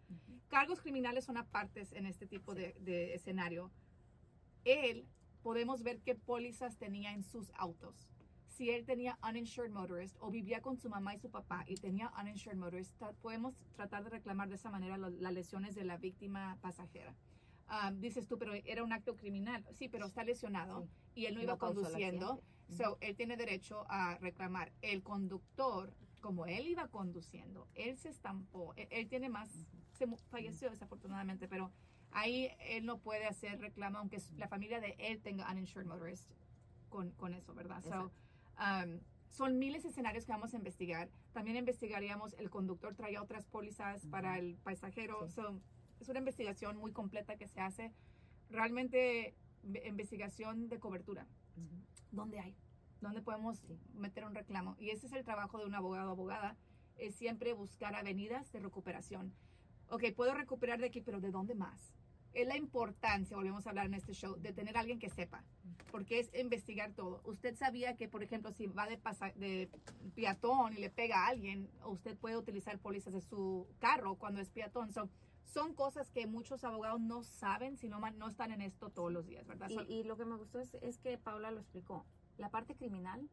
Cargos 0.49 0.81
criminales 0.81 1.25
son 1.25 1.37
apartes 1.37 1.92
en 1.92 2.07
este 2.07 2.26
tipo 2.26 2.54
de, 2.54 2.76
de 2.81 3.14
escenario. 3.14 3.71
Él, 4.64 5.07
podemos 5.42 5.83
ver 5.83 6.00
qué 6.00 6.14
pólizas 6.14 6.76
tenía 6.76 7.12
en 7.12 7.23
sus 7.23 7.50
autos 7.54 8.09
si 8.59 8.71
él 8.71 8.85
tenía 8.85 9.17
uninsured 9.27 9.71
motorist 9.71 10.17
o 10.19 10.31
vivía 10.31 10.61
con 10.61 10.77
su 10.77 10.88
mamá 10.91 11.15
y 11.15 11.19
su 11.21 11.31
papá 11.31 11.62
y 11.69 11.77
tenía 11.77 12.12
uninsured 12.21 12.57
motorist, 12.57 12.93
podemos 13.23 13.55
tratar 13.77 14.03
de 14.03 14.11
reclamar 14.11 14.49
de 14.49 14.57
esa 14.57 14.69
manera 14.69 14.99
las 14.99 15.33
lesiones 15.33 15.77
de 15.77 15.85
la 15.85 15.97
víctima 15.97 16.59
pasajera. 16.61 17.15
Ah, 17.69 17.93
dices 17.95 18.27
tú, 18.27 18.37
pero 18.37 18.55
era 18.55 18.83
un 18.83 18.93
acto 18.93 19.15
criminal. 19.15 19.65
Sí, 19.75 19.88
pero 19.88 20.07
está 20.07 20.25
lesionado 20.25 20.83
Sí. 20.83 21.21
y 21.21 21.27
él 21.27 21.35
no 21.35 21.38
No 21.38 21.45
iba 21.45 21.57
conduciendo. 21.57 22.43
So, 22.77 22.99
él 23.00 23.15
tiene 23.15 23.37
derecho 23.37 23.87
a 23.88 24.19
reclamar. 24.19 24.73
El 24.83 25.03
conductor, 25.05 25.95
como 26.21 26.45
él 26.47 26.67
iba 26.67 26.88
conduciendo, 26.88 27.69
él 27.75 27.97
se 27.97 28.09
estampó. 28.09 28.75
Él, 28.75 28.88
él 28.91 29.09
tiene 29.09 29.29
más, 29.29 29.69
se 29.93 30.07
falleció 30.31 30.69
desafortunadamente, 30.69 31.47
pero 31.47 31.71
ahí 32.11 32.50
él 32.59 32.85
no 32.85 32.99
puede 32.99 33.27
hacer 33.27 33.61
reclamo, 33.61 33.99
aunque 33.99 34.21
la 34.37 34.49
familia 34.49 34.81
de 34.81 34.97
él 34.99 35.21
tenga 35.21 35.49
uninsured 35.49 35.87
motorist 35.87 36.29
con, 36.88 37.12
con 37.12 37.35
eso, 37.35 37.55
¿verdad? 37.55 37.83
So. 37.85 38.11
Um, 38.59 39.00
son 39.31 39.59
miles 39.59 39.83
de 39.83 39.91
escenarios 39.91 40.25
que 40.25 40.33
vamos 40.33 40.55
a 40.55 40.57
investigar. 40.57 41.11
También 41.33 41.57
investigaríamos, 41.57 42.35
el 42.38 42.50
conductor 42.50 42.95
traía 42.95 43.23
otras 43.23 43.47
pólizas 43.47 44.07
para 44.07 44.38
el 44.38 44.57
pasajero. 44.57 45.27
Sí. 45.29 45.35
So, 45.35 45.61
es 46.00 46.09
una 46.09 46.19
investigación 46.21 46.77
muy 46.77 46.93
completa 46.93 47.37
que 47.37 47.47
se 47.49 47.61
hace. 47.61 47.93
Realmente, 48.50 49.35
ve- 49.62 49.83
investigación 49.87 50.69
de 50.69 50.79
cobertura. 50.79 51.27
Ujú. 51.57 51.83
¿Dónde 52.12 52.41
hay? 52.41 52.57
¿Dónde 53.00 53.21
podemos 53.23 53.59
Sí. 53.59 53.79
meter 53.95 54.25
un 54.25 54.35
reclamo? 54.35 54.75
Y 54.79 54.91
ese 54.91 55.07
es 55.07 55.12
el 55.12 55.25
trabajo 55.25 55.59
de 55.59 55.67
un 55.67 55.75
abogado 55.75 56.09
o 56.09 56.12
abogada, 56.12 56.57
es 56.97 57.15
siempre 57.15 57.53
buscar 57.53 57.95
avenidas 57.95 58.50
de 58.53 58.61
recuperación. 58.61 59.33
Ok, 59.91 60.05
puedo 60.17 60.35
recuperar 60.35 60.81
de 60.81 60.87
aquí, 60.87 61.00
pero 61.00 61.21
¿de 61.21 61.31
dónde 61.31 61.55
más? 61.55 61.93
Es 62.35 62.47
la 62.47 62.56
importancia, 62.56 63.37
volvemos 63.37 63.66
a 63.66 63.70
hablar 63.70 63.87
en 63.87 63.94
este 63.94 64.12
show, 64.12 64.37
de 64.37 64.52
tener 64.52 64.76
a 64.76 64.80
alguien 64.80 64.99
que 64.99 65.08
sepa, 65.11 65.42
porque 65.90 66.20
es 66.20 66.30
investigar 66.35 66.92
todo. 66.92 67.20
Usted 67.25 67.56
sabía 67.56 67.97
que, 67.97 68.08
por 68.08 68.23
ejemplo, 68.23 68.52
si 68.52 68.66
va 68.66 68.87
de, 68.87 68.99
pasa- 68.99 69.32
de 69.37 69.68
peatón 70.14 70.75
y 70.75 70.80
le 70.80 70.90
pega 70.90 71.25
a 71.25 71.28
alguien, 71.28 71.70
usted 71.87 72.16
puede 72.16 72.37
utilizar 72.37 72.78
pólizas 72.78 73.12
de 73.12 73.20
su 73.23 73.66
carro 73.78 74.16
cuando 74.16 74.40
es 74.40 74.50
peatón. 74.50 74.92
So, 74.92 75.08
son 75.44 75.75
cosas 75.75 76.11
que 76.11 76.26
muchos 76.26 76.62
abogados 76.64 77.00
no 77.00 77.23
saben 77.23 77.78
si 77.78 77.88
no, 77.88 77.99
no 78.00 78.28
están 78.28 78.52
en 78.52 78.61
esto 78.61 78.90
todos 78.90 79.11
los 79.11 79.26
días, 79.26 79.47
¿verdad? 79.47 79.70
Y, 79.70 79.92
y 79.92 80.04
lo 80.04 80.16
que 80.16 80.26
me 80.26 80.37
gustó 80.37 80.61
es, 80.61 80.75
es 80.82 80.99
que 80.99 81.16
Paula 81.16 81.50
lo 81.50 81.61
explicó. 81.61 82.04
La 82.37 82.50
parte 82.50 82.75
criminal 82.76 83.28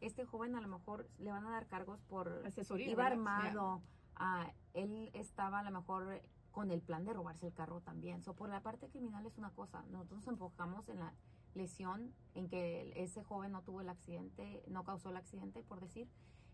este 0.00 0.24
joven 0.24 0.56
a 0.56 0.60
lo 0.60 0.68
mejor 0.68 1.08
le 1.18 1.30
van 1.30 1.46
a 1.46 1.50
dar 1.50 1.66
cargos 1.66 2.00
por 2.02 2.42
Asesoría. 2.46 2.90
iba 2.90 3.04
¿verdad? 3.04 3.12
armado, 3.12 3.82
ah, 4.16 4.50
él 4.74 5.10
estaba 5.12 5.60
a 5.60 5.62
lo 5.62 5.70
mejor 5.70 6.22
con 6.52 6.70
el 6.70 6.80
plan 6.80 7.04
de 7.04 7.12
robarse 7.12 7.46
el 7.46 7.54
carro 7.54 7.80
también. 7.80 8.22
So, 8.22 8.34
por 8.34 8.48
la 8.48 8.62
parte 8.62 8.88
criminal 8.88 9.24
es 9.26 9.38
una 9.38 9.50
cosa, 9.50 9.82
nosotros 9.90 10.20
nos 10.20 10.28
enfocamos 10.28 10.88
en 10.88 11.00
la 11.00 11.14
lesión, 11.54 12.12
en 12.34 12.48
que 12.48 12.92
ese 12.96 13.22
joven 13.22 13.52
no 13.52 13.62
tuvo 13.62 13.80
el 13.80 13.88
accidente, 13.88 14.62
no 14.68 14.84
causó 14.84 15.10
el 15.10 15.16
accidente, 15.16 15.62
por 15.62 15.80
decir, 15.80 16.08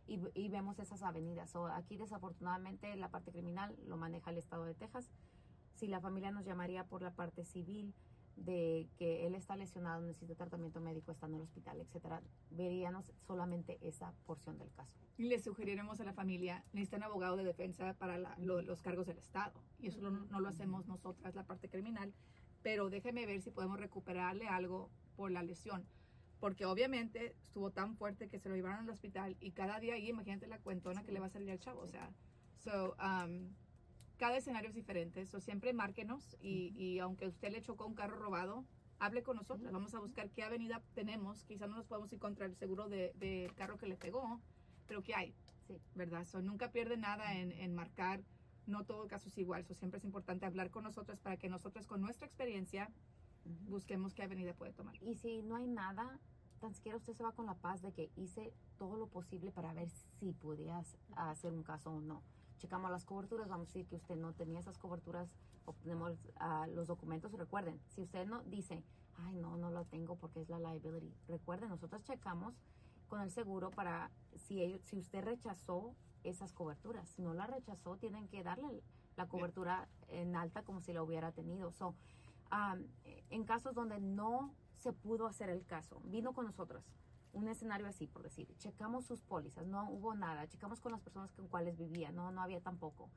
y, 0.06 0.20
y 0.34 0.48
vemos 0.48 0.78
esas 0.78 1.02
avenidas. 1.02 1.50
So, 1.50 1.66
aquí 1.66 1.96
desafortunadamente 1.96 2.94
la 2.96 3.10
parte 3.10 3.32
criminal 3.32 3.76
lo 3.86 3.96
maneja 3.96 4.30
el 4.30 4.38
estado 4.38 4.64
de 4.64 4.74
Texas. 4.74 5.10
Si 5.74 5.86
la 5.86 6.00
familia 6.00 6.30
nos 6.30 6.44
llamaría 6.44 6.84
por 6.84 7.02
la 7.02 7.14
parte 7.14 7.44
civil 7.44 7.94
de 8.36 8.88
que 8.98 9.26
él 9.26 9.34
está 9.34 9.56
lesionado, 9.56 10.02
necesita 10.02 10.34
tratamiento 10.34 10.80
médico, 10.80 11.10
está 11.10 11.26
en 11.26 11.34
el 11.34 11.40
hospital, 11.42 11.80
etcétera, 11.80 12.22
veríamos 12.50 13.10
solamente 13.26 13.78
esa 13.80 14.12
porción 14.26 14.58
del 14.58 14.70
caso. 14.72 14.92
Y 15.16 15.24
le 15.24 15.40
sugeriremos 15.40 16.00
a 16.00 16.04
la 16.04 16.12
familia, 16.12 16.62
necesitan 16.72 17.02
abogado 17.02 17.36
de 17.36 17.44
defensa 17.44 17.94
para 17.94 18.18
la- 18.18 18.36
lo- 18.38 18.60
los 18.62 18.82
cargos 18.82 19.06
del 19.06 19.18
Estado. 19.18 19.60
Y 19.78 19.88
eso 19.88 20.10
no 20.10 20.40
lo 20.40 20.48
hacemos 20.48 20.86
nosotras, 20.86 21.34
la 21.34 21.44
parte 21.44 21.68
criminal. 21.70 22.12
Pero 22.62 22.90
déjeme 22.90 23.24
ver 23.26 23.40
si 23.40 23.50
podemos 23.50 23.80
recuperarle 23.80 24.46
algo 24.48 24.90
por 25.16 25.30
la 25.30 25.42
lesión. 25.42 25.86
Porque 26.38 26.66
obviamente 26.66 27.34
estuvo 27.42 27.70
tan 27.70 27.96
fuerte 27.96 28.28
que 28.28 28.38
se 28.38 28.50
lo 28.50 28.54
llevaron 28.56 28.80
al 28.80 28.90
hospital 28.90 29.36
y 29.40 29.52
cada 29.52 29.80
día 29.80 29.94
ahí, 29.94 30.10
imagínate 30.10 30.46
la 30.46 30.58
cuentona 30.58 31.02
que 31.02 31.12
le 31.12 31.20
va 31.20 31.26
a 31.26 31.30
salir 31.30 31.50
al 31.50 31.58
chavo. 31.58 31.80
O 31.80 31.88
sea, 31.88 32.10
so, 32.58 32.94
um, 33.02 33.48
cada 34.18 34.36
escenario 34.36 34.68
es 34.68 34.74
diferente. 34.74 35.26
So, 35.26 35.40
siempre 35.40 35.72
márquenos 35.72 36.36
y, 36.40 36.72
y 36.76 36.98
aunque 36.98 37.28
usted 37.28 37.50
le 37.52 37.62
chocó 37.62 37.86
un 37.86 37.94
carro 37.94 38.16
robado, 38.16 38.64
hable 38.98 39.22
con 39.22 39.36
nosotros. 39.36 39.70
Vamos 39.72 39.94
a 39.94 40.00
buscar 40.00 40.30
qué 40.30 40.42
avenida 40.42 40.82
tenemos. 40.94 41.44
Quizá 41.44 41.66
no 41.66 41.76
nos 41.76 41.86
podemos 41.86 42.12
ir 42.12 42.18
contra 42.18 42.46
el 42.46 42.54
seguro 42.56 42.88
del 42.88 43.18
de 43.18 43.50
carro 43.56 43.78
que 43.78 43.86
le 43.86 43.96
pegó, 43.96 44.40
pero 44.86 45.02
¿qué 45.02 45.14
hay? 45.14 45.34
Sí. 45.66 45.80
¿Verdad? 45.94 46.24
So, 46.26 46.40
nunca 46.42 46.70
pierde 46.70 46.96
nada 46.96 47.34
en, 47.34 47.52
en 47.52 47.74
marcar. 47.74 48.22
No 48.66 48.84
todo 48.84 49.06
caso 49.06 49.28
es 49.28 49.38
igual. 49.38 49.64
So, 49.64 49.74
siempre 49.74 49.98
es 49.98 50.04
importante 50.04 50.46
hablar 50.46 50.70
con 50.70 50.84
nosotros 50.84 51.20
para 51.20 51.36
que 51.36 51.48
nosotros 51.48 51.86
con 51.86 52.00
nuestra 52.00 52.26
experiencia 52.26 52.90
busquemos 53.68 54.14
qué 54.14 54.22
avenida 54.22 54.54
puede 54.54 54.72
tomar. 54.72 54.96
Y 55.02 55.14
si 55.14 55.42
no 55.42 55.56
hay 55.56 55.68
nada, 55.68 56.18
tan 56.60 56.74
siquiera 56.74 56.96
usted 56.96 57.14
se 57.14 57.22
va 57.22 57.32
con 57.32 57.46
la 57.46 57.54
paz 57.54 57.82
de 57.82 57.92
que 57.92 58.10
hice 58.16 58.52
todo 58.78 58.96
lo 58.96 59.08
posible 59.08 59.52
para 59.52 59.72
ver 59.72 59.88
si 59.90 60.32
podías 60.32 60.96
hacer 61.16 61.52
un 61.52 61.62
caso 61.62 61.90
o 61.92 62.00
no. 62.00 62.22
Checamos 62.58 62.90
las 62.90 63.04
coberturas, 63.04 63.48
vamos 63.48 63.66
a 63.66 63.68
decir 63.68 63.86
que 63.86 63.96
usted 63.96 64.16
no 64.16 64.32
tenía 64.32 64.60
esas 64.60 64.78
coberturas, 64.78 65.28
obtenemos 65.64 66.12
ah, 66.36 66.66
los 66.68 66.86
documentos. 66.86 67.32
Recuerden, 67.32 67.80
si 67.88 68.02
usted 68.02 68.26
no 68.26 68.42
dice, 68.44 68.82
ay, 69.18 69.36
no, 69.36 69.56
no 69.56 69.70
lo 69.70 69.84
tengo 69.84 70.16
porque 70.16 70.40
es 70.40 70.48
la 70.48 70.58
liability, 70.58 71.12
recuerden, 71.28 71.68
nosotros 71.68 72.02
checamos 72.04 72.54
con 73.08 73.20
el 73.20 73.30
seguro 73.30 73.70
para 73.70 74.10
si, 74.34 74.62
ellos, 74.62 74.80
si 74.84 74.98
usted 74.98 75.24
rechazó 75.24 75.94
esas 76.24 76.52
coberturas. 76.52 77.08
Si 77.10 77.22
no 77.22 77.34
la 77.34 77.46
rechazó, 77.46 77.96
tienen 77.96 78.28
que 78.28 78.42
darle 78.42 78.82
la 79.16 79.26
cobertura 79.28 79.88
en 80.08 80.36
alta 80.36 80.62
como 80.62 80.80
si 80.80 80.92
la 80.92 81.02
hubiera 81.02 81.32
tenido. 81.32 81.72
So, 81.72 81.94
um, 82.52 82.84
en 83.30 83.44
casos 83.44 83.74
donde 83.74 84.00
no 84.00 84.54
se 84.76 84.92
pudo 84.92 85.26
hacer 85.26 85.50
el 85.50 85.64
caso, 85.64 86.00
vino 86.04 86.32
con 86.32 86.46
nosotros 86.46 86.84
un 87.36 87.48
escenario 87.48 87.86
así, 87.86 88.06
por 88.06 88.22
decir, 88.22 88.48
checamos 88.56 89.04
sus 89.04 89.20
pólizas, 89.20 89.66
no 89.66 89.90
hubo 89.90 90.14
nada, 90.14 90.48
checamos 90.48 90.80
con 90.80 90.92
las 90.92 91.02
personas 91.02 91.30
con 91.32 91.48
cuales 91.48 91.76
vivía, 91.76 92.10
no, 92.10 92.30
no 92.30 92.40
había 92.40 92.62
tampoco. 92.62 93.10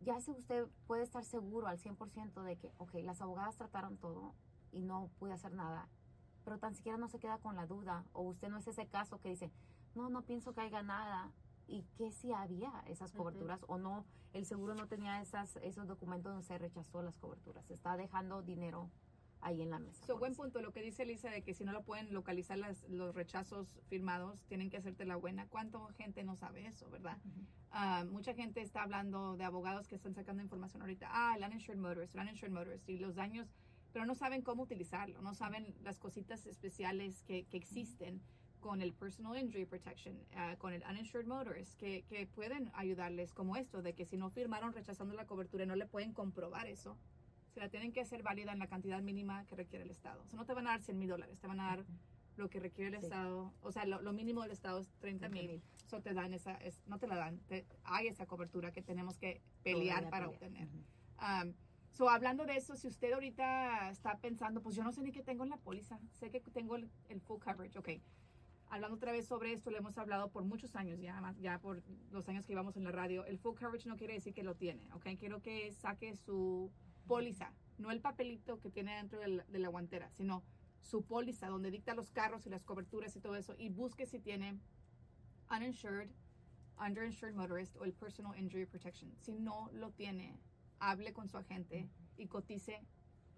Ya 0.00 0.20
si 0.20 0.30
usted 0.30 0.66
puede 0.86 1.04
estar 1.04 1.24
seguro 1.24 1.66
al 1.66 1.78
100% 1.78 2.42
de 2.42 2.56
que, 2.56 2.70
ok, 2.76 2.96
las 3.02 3.22
abogadas 3.22 3.56
trataron 3.56 3.96
todo 3.96 4.34
y 4.72 4.82
no 4.82 5.08
pude 5.18 5.32
hacer 5.32 5.54
nada, 5.54 5.88
pero 6.44 6.58
tan 6.58 6.74
siquiera 6.74 6.98
no 6.98 7.08
se 7.08 7.18
queda 7.18 7.38
con 7.38 7.56
la 7.56 7.66
duda, 7.66 8.04
o 8.12 8.20
usted 8.22 8.50
no 8.50 8.58
es 8.58 8.66
ese 8.66 8.86
caso 8.88 9.18
que 9.20 9.30
dice, 9.30 9.50
no, 9.94 10.10
no 10.10 10.20
pienso 10.22 10.52
que 10.52 10.60
haya 10.60 10.82
nada, 10.82 11.32
y 11.66 11.84
que 11.96 12.12
si 12.12 12.30
había 12.30 12.84
esas 12.86 13.12
coberturas 13.12 13.64
o 13.68 13.78
no, 13.78 14.04
el 14.34 14.44
seguro 14.44 14.74
no 14.74 14.86
tenía 14.86 15.22
esas, 15.22 15.56
esos 15.62 15.88
documentos 15.88 16.30
donde 16.30 16.46
se 16.46 16.58
rechazó 16.58 17.00
las 17.00 17.16
coberturas, 17.16 17.64
se 17.64 17.72
está 17.72 17.96
dejando 17.96 18.42
dinero 18.42 18.90
ahí 19.44 19.62
en 19.62 19.70
la 19.70 19.78
mesa. 19.78 20.04
So, 20.06 20.18
buen 20.18 20.34
punto 20.34 20.60
lo 20.62 20.72
que 20.72 20.80
dice 20.80 21.04
Lisa 21.04 21.30
de 21.30 21.42
que 21.42 21.54
si 21.54 21.64
no 21.64 21.72
lo 21.72 21.82
pueden 21.82 22.12
localizar 22.12 22.58
las, 22.58 22.82
los 22.88 23.14
rechazos 23.14 23.78
firmados, 23.88 24.42
tienen 24.46 24.70
que 24.70 24.78
hacerte 24.78 25.04
la 25.04 25.16
buena. 25.16 25.46
¿Cuánta 25.46 25.78
gente 25.92 26.24
no 26.24 26.34
sabe 26.34 26.66
eso, 26.66 26.88
verdad? 26.90 27.18
Ujú. 27.24 27.46
Ah, 27.70 28.04
mucha 28.10 28.34
gente 28.34 28.62
está 28.62 28.82
hablando 28.82 29.36
de 29.36 29.44
abogados 29.44 29.86
que 29.86 29.94
están 29.94 30.14
sacando 30.14 30.42
información 30.42 30.82
ahorita. 30.82 31.08
Ah, 31.10 31.34
el 31.36 31.44
uninsured 31.44 31.78
motorist, 31.78 32.14
el 32.14 32.22
uninsured 32.22 32.52
motorist 32.52 32.88
y 32.88 32.98
los 32.98 33.14
daños, 33.14 33.52
pero 33.92 34.06
no 34.06 34.14
saben 34.14 34.42
cómo 34.42 34.62
utilizarlo, 34.62 35.20
no 35.20 35.34
saben 35.34 35.74
las 35.82 35.98
cositas 35.98 36.46
especiales 36.46 37.22
que, 37.22 37.44
que 37.44 37.56
existen 37.56 38.22
con 38.60 38.80
el 38.80 38.94
personal 38.94 39.36
injury 39.36 39.66
protection, 39.66 40.18
ah, 40.36 40.56
con 40.58 40.72
el 40.72 40.82
uninsured 40.88 41.26
motorist, 41.26 41.76
que, 41.76 42.02
que 42.08 42.26
pueden 42.26 42.70
ayudarles 42.74 43.34
como 43.34 43.56
esto, 43.56 43.82
de 43.82 43.92
que 43.94 44.06
si 44.06 44.16
no 44.16 44.30
firmaron 44.30 44.72
rechazando 44.72 45.14
la 45.14 45.26
cobertura 45.26 45.66
no 45.66 45.76
le 45.76 45.86
pueden 45.86 46.14
comprobar 46.14 46.66
eso, 46.66 46.96
se 47.54 47.60
la 47.60 47.68
tienen 47.68 47.92
que 47.92 48.00
hacer 48.00 48.22
válida 48.24 48.52
en 48.52 48.58
la 48.58 48.66
cantidad 48.66 49.00
mínima 49.00 49.44
que 49.46 49.54
requiere 49.54 49.84
el 49.84 49.90
Estado. 49.90 50.20
O 50.22 50.26
sea, 50.26 50.36
no 50.36 50.44
te 50.44 50.54
van 50.54 50.66
a 50.66 50.70
dar 50.70 50.82
100 50.82 50.98
mil 50.98 51.08
dólares, 51.08 51.38
te 51.38 51.46
van 51.46 51.60
a 51.60 51.66
dar 51.76 51.84
lo 52.36 52.50
que 52.50 52.58
requiere 52.58 52.96
el 52.96 53.00
Sí. 53.00 53.06
Estado. 53.06 53.52
O 53.62 53.70
sea, 53.70 53.86
lo, 53.86 54.02
lo 54.02 54.12
mínimo 54.12 54.42
del 54.42 54.50
Estado 54.50 54.80
es 54.80 54.88
30 54.98 55.28
mil. 55.28 55.46
30,000. 55.46 55.62
Eso 55.86 56.00
te 56.02 56.12
dan 56.14 56.34
esa, 56.34 56.54
es- 56.56 56.80
no 56.88 56.98
te 56.98 57.06
la 57.06 57.14
dan, 57.16 57.38
te- 57.46 57.64
hay 57.84 58.08
esa 58.08 58.26
cobertura 58.26 58.72
que 58.72 58.82
tenemos 58.82 59.18
que 59.18 59.40
pelear 59.62 60.10
para 60.10 60.26
pelea. 60.26 60.28
obtener. 60.28 60.68
Ujú. 60.68 60.78
Um, 61.48 61.54
so, 61.92 62.10
hablando 62.10 62.44
de 62.44 62.56
eso, 62.56 62.74
si 62.74 62.88
usted 62.88 63.12
ahorita 63.12 63.88
está 63.90 64.18
pensando, 64.18 64.60
pues 64.60 64.74
yo 64.74 64.82
no 64.82 64.90
sé 64.90 65.00
ni 65.02 65.12
qué 65.12 65.22
tengo 65.22 65.44
en 65.44 65.50
la 65.50 65.58
póliza, 65.58 66.00
sé 66.10 66.30
que 66.30 66.40
tengo 66.40 66.74
el, 66.74 66.90
el 67.08 67.20
full 67.20 67.38
coverage, 67.38 67.78
ok. 67.78 67.88
Hablando 68.68 68.96
otra 68.96 69.12
vez 69.12 69.26
sobre 69.28 69.52
esto, 69.52 69.70
le 69.70 69.78
hemos 69.78 69.96
hablado 69.98 70.28
por 70.32 70.42
muchos 70.42 70.74
años 70.74 70.98
ya, 70.98 71.20
más- 71.20 71.38
ya 71.38 71.60
por 71.60 71.84
los 72.10 72.28
años 72.28 72.44
que 72.46 72.52
íbamos 72.52 72.76
en 72.76 72.82
la 72.82 72.90
radio. 72.90 73.24
El 73.26 73.38
full 73.38 73.54
coverage 73.54 73.88
no 73.88 73.96
quiere 73.96 74.14
decir 74.14 74.34
que 74.34 74.42
lo 74.42 74.56
tiene, 74.56 74.92
ok. 74.92 75.06
Quiero 75.20 75.40
que 75.40 75.72
saque 75.72 76.16
su 76.16 76.72
póliza, 77.04 77.52
no 77.78 77.90
el 77.90 78.00
papelito 78.00 78.60
que 78.60 78.70
tiene 78.70 78.96
dentro 78.96 79.18
del- 79.20 79.44
de 79.48 79.58
la 79.58 79.68
guantera, 79.68 80.10
sino 80.10 80.42
su 80.80 81.02
póliza 81.04 81.48
donde 81.48 81.70
dicta 81.70 81.94
los 81.94 82.10
carros 82.10 82.46
y 82.46 82.50
las 82.50 82.64
coberturas 82.64 83.16
y 83.16 83.20
todo 83.20 83.36
eso 83.36 83.54
y 83.58 83.68
busque 83.70 84.06
si 84.06 84.18
tiene 84.20 84.58
uninsured, 85.50 86.10
underinsured 86.78 87.34
motorist 87.34 87.76
o 87.76 87.84
el 87.84 87.92
personal 87.92 88.38
injury 88.38 88.66
protection. 88.66 89.14
Si 89.20 89.32
no 89.34 89.70
lo 89.72 89.90
tiene, 89.92 90.38
hable 90.80 91.12
con 91.12 91.28
su 91.28 91.36
agente 91.38 91.88
y 92.16 92.26
cotice 92.26 92.82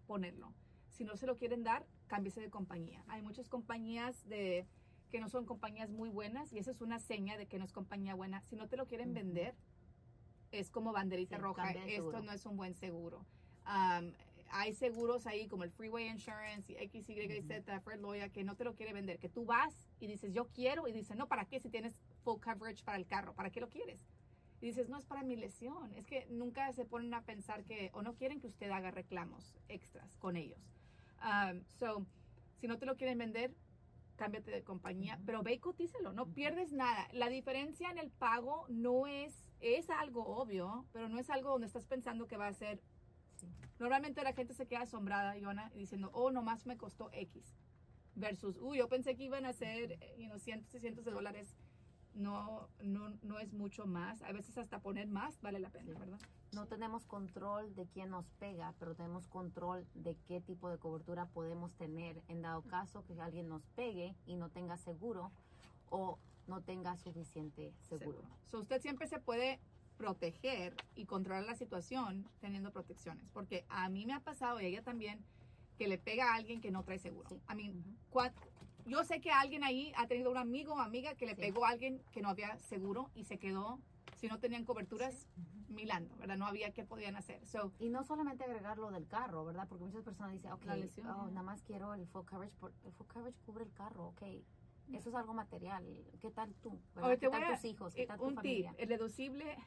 ponerlo. 0.06 0.52
Si 0.90 1.04
no 1.04 1.16
se 1.16 1.26
lo 1.26 1.37
quieren 1.37 1.62
dar, 1.62 1.87
cámbiese 2.06 2.40
de 2.40 2.50
compañía. 2.50 3.04
Hay 3.08 3.23
muchas 3.23 3.49
compañías 3.49 4.26
de 4.28 4.66
que 5.11 5.20
no 5.20 5.28
son 5.28 5.44
compañías 5.44 5.90
muy 5.90 6.08
buenas 6.08 6.52
y 6.52 6.58
esa 6.58 6.70
es 6.70 6.80
una 6.80 6.99
seña 6.99 7.37
de 7.37 7.46
que 7.46 7.58
no 7.58 7.64
es 7.64 7.73
compañía 7.73 8.14
buena. 8.14 8.40
Si 8.42 8.56
no 8.56 8.68
te 8.68 8.76
lo 8.76 8.87
quieren 8.87 9.12
vender, 9.12 9.54
es 10.52 10.70
como 10.70 10.92
banderita 10.92 11.37
Sí, 11.37 11.42
roja. 11.42 11.73
de 11.73 11.96
Esto 11.96 12.23
no 12.23 12.32
es 12.32 12.46
un 12.46 12.56
buen 12.56 12.75
seguro. 12.75 13.25
Um, 13.66 14.12
hay 14.50 14.75
seguros 14.75 15.26
ahí 15.26 15.49
como 15.49 15.64
el 15.64 15.70
Freeway 15.70 16.08
Insurance 16.08 16.73
y 16.73 16.76
X, 16.76 17.08
Y, 17.08 17.42
Z, 17.42 17.80
Fred 17.80 18.00
Loya, 18.00 18.28
que 18.28 18.44
no 18.44 18.56
te 18.56 18.64
lo 18.64 18.75
quiere 18.75 18.92
vender. 18.92 19.18
Que 19.18 19.28
tú 19.28 19.44
vas 19.44 19.75
y 20.00 20.06
dices, 20.06 20.32
yo 20.32 20.46
quiero, 20.46 20.87
y 20.88 20.92
dice, 20.92 21.14
no, 21.14 21.26
¿para 21.26 21.44
qué 21.46 21.61
si 21.61 21.68
tienes 21.68 22.00
full 22.23 22.40
coverage 22.40 22.85
para 22.85 22.96
el 22.96 23.06
carro? 23.06 23.35
¿Para 23.35 23.50
qué 23.50 23.61
lo 23.61 23.68
quieres? 23.68 24.00
Y 24.61 24.66
dices, 24.66 24.88
no, 24.88 24.99
es 24.99 25.04
para 25.04 25.23
mi 25.23 25.37
lesión. 25.37 25.94
Es 25.96 26.06
que 26.06 26.26
nunca 26.30 26.73
se 26.73 26.85
ponen 26.85 27.12
a 27.14 27.23
pensar 27.23 27.64
que, 27.64 27.90
o 27.92 28.02
no 28.02 28.14
quieren 28.14 28.40
que 28.40 28.46
usted 28.46 28.70
haga 28.70 28.90
reclamos 28.90 29.56
extras 29.68 30.16
con 30.18 30.37
ellos. 30.37 30.61
Um, 31.23 31.62
so, 31.78 32.06
si 32.61 32.66
no 32.66 32.78
te 32.78 32.87
lo 32.87 32.96
quieren 32.96 33.18
vender, 33.18 33.52
cámbiate 34.16 34.50
de 34.50 34.62
compañía, 34.62 35.20
pero 35.26 35.42
ve 35.42 35.54
y 35.54 35.61
no 36.14 36.26
pierdes 36.32 36.73
nada. 36.73 37.06
La 37.12 37.28
diferencia 37.28 37.90
en 37.90 37.99
el 37.99 38.11
pago 38.11 38.66
no 38.68 39.06
es, 39.06 39.35
es 39.61 39.90
algo 39.90 40.26
obvio, 40.26 40.87
pero 40.92 41.08
no 41.08 41.18
es 41.18 41.28
algo 41.30 41.50
donde 41.50 41.66
estás 41.66 41.87
pensando 41.87 42.26
que 42.26 42.37
va 42.37 42.49
a 42.49 42.54
ser. 42.54 42.80
Normalmente 43.78 44.23
la 44.23 44.33
gente 44.33 44.54
se 44.54 44.66
queda 44.66 44.83
asombrada, 44.83 45.37
Yona, 45.37 45.71
y 45.75 45.80
diciendo, 45.80 46.11
oh, 46.12 46.30
nomás 46.30 46.66
me 46.66 46.76
costó 46.76 47.11
X. 47.12 47.56
Versus, 48.14 48.59
uy, 48.59 48.78
yo 48.78 48.88
pensé 48.88 49.14
que 49.16 49.25
iban 49.25 49.45
a 49.45 49.52
ser, 49.52 49.92
eh, 49.92 50.14
you 50.18 50.26
know, 50.26 50.38
cientos 50.38 50.75
y 50.75 50.80
cientos 50.80 51.04
de 51.04 51.11
dólares. 51.11 51.54
No, 52.14 52.71
no, 52.80 53.11
no 53.23 53.38
es 53.38 53.52
mucho 53.52 53.85
más. 53.87 54.23
A 54.23 54.33
veces 54.33 54.56
hasta 54.56 54.80
poner 54.80 55.06
más 55.06 55.38
vale 55.42 55.59
la 55.61 55.68
pena, 55.68 55.92
Sí. 55.92 55.99
¿verdad? 55.99 56.18
No 56.54 56.66
tenemos 56.66 57.04
control 57.04 57.75
de 57.75 57.87
quién 57.87 58.09
nos 58.09 58.30
pega, 58.38 58.73
pero 58.78 58.95
tenemos 58.95 59.28
control 59.28 59.87
de 59.92 60.16
qué 60.26 60.40
tipo 60.40 60.71
de 60.71 60.78
cobertura 60.78 61.26
podemos 61.26 61.75
tener 61.75 62.23
en 62.28 62.40
dado 62.40 62.62
caso 62.62 63.04
que 63.04 63.21
alguien 63.21 63.49
nos 63.49 63.66
pegue 63.75 64.16
y 64.25 64.37
no 64.37 64.49
tenga 64.49 64.78
seguro 64.78 65.30
o 65.90 66.18
no 66.47 66.62
tenga 66.62 66.97
suficiente 66.97 67.75
seguro. 67.83 68.23
So, 68.50 68.61
usted 68.61 68.80
siempre 68.80 69.09
se 69.09 69.18
puede 69.18 69.61
proteger 69.96 70.74
y 70.94 71.06
controlar 71.06 71.44
la 71.44 71.54
situación 71.56 72.28
teniendo 72.40 72.70
protecciones. 72.72 73.28
Porque 73.32 73.64
a 73.68 73.88
mí 73.88 74.06
me 74.06 74.12
ha 74.12 74.20
pasado, 74.20 74.60
y 74.60 74.64
a 74.64 74.68
ella 74.68 74.82
también, 74.82 75.24
que 75.78 75.88
le 75.88 75.98
pega 75.98 76.32
a 76.32 76.34
alguien 76.36 76.60
que 76.60 76.70
no 76.70 76.82
trae 76.84 76.98
seguro. 76.98 77.28
Sí. 77.28 77.40
A 77.46 77.54
mí, 77.54 77.70
Ujú. 77.70 77.90
cua- 78.10 78.32
yo 78.86 79.04
sé 79.04 79.20
que 79.20 79.30
alguien 79.30 79.64
ahí 79.64 79.92
ha 79.96 80.06
tenido 80.06 80.30
un 80.30 80.36
amigo 80.38 80.74
o 80.74 80.78
amiga 80.80 81.14
que 81.14 81.26
le 81.26 81.34
Sí. 81.34 81.40
pegó 81.40 81.64
a 81.66 81.70
alguien 81.70 82.00
que 82.12 82.22
no 82.22 82.28
había 82.28 82.56
seguro 82.60 83.10
y 83.14 83.24
se 83.24 83.38
quedó, 83.38 83.80
si 84.16 84.28
no 84.28 84.38
tenían 84.38 84.64
coberturas, 84.64 85.26
milando, 85.68 86.16
¿verdad? 86.16 86.36
No 86.38 86.46
había 86.46 86.70
qué 86.72 86.84
podían 86.84 87.16
hacer. 87.16 87.44
So, 87.44 87.72
Y 87.80 87.88
no 87.90 88.04
solamente 88.04 88.44
agregar 88.44 88.78
lo 88.78 88.90
del 88.90 89.06
carro, 89.08 89.44
¿verdad? 89.44 89.66
Porque 89.68 89.84
muchas 89.84 90.04
personas 90.04 90.32
dicen, 90.32 90.52
ok, 90.52 90.64
lesión, 90.76 91.08
oh, 91.08 91.26
nada 91.26 91.42
más 91.42 91.60
quiero 91.62 91.92
el 91.94 92.06
full 92.06 92.24
coverage. 92.24 92.54
por- 92.56 92.72
el 92.84 92.92
full 92.92 93.06
coverage 93.08 93.38
cubre 93.44 93.64
el 93.64 93.72
carro, 93.72 94.06
ok. 94.08 94.22
Eso 94.92 95.08
es 95.08 95.14
algo 95.16 95.34
material. 95.34 95.84
¿Qué 96.20 96.30
tal 96.30 96.54
tú? 96.62 96.78
¿Qué 97.18 97.28
tal 97.28 97.42
a- 97.42 97.54
tus 97.56 97.64
hijos? 97.64 97.92
¿Qué 97.94 98.04
eh, 98.04 98.06
tal 98.06 98.18
tu 98.18 98.24
un 98.24 98.30
tip, 98.30 98.36
familia? 98.36 98.74
el 98.78 98.88
deducible, 98.88 99.58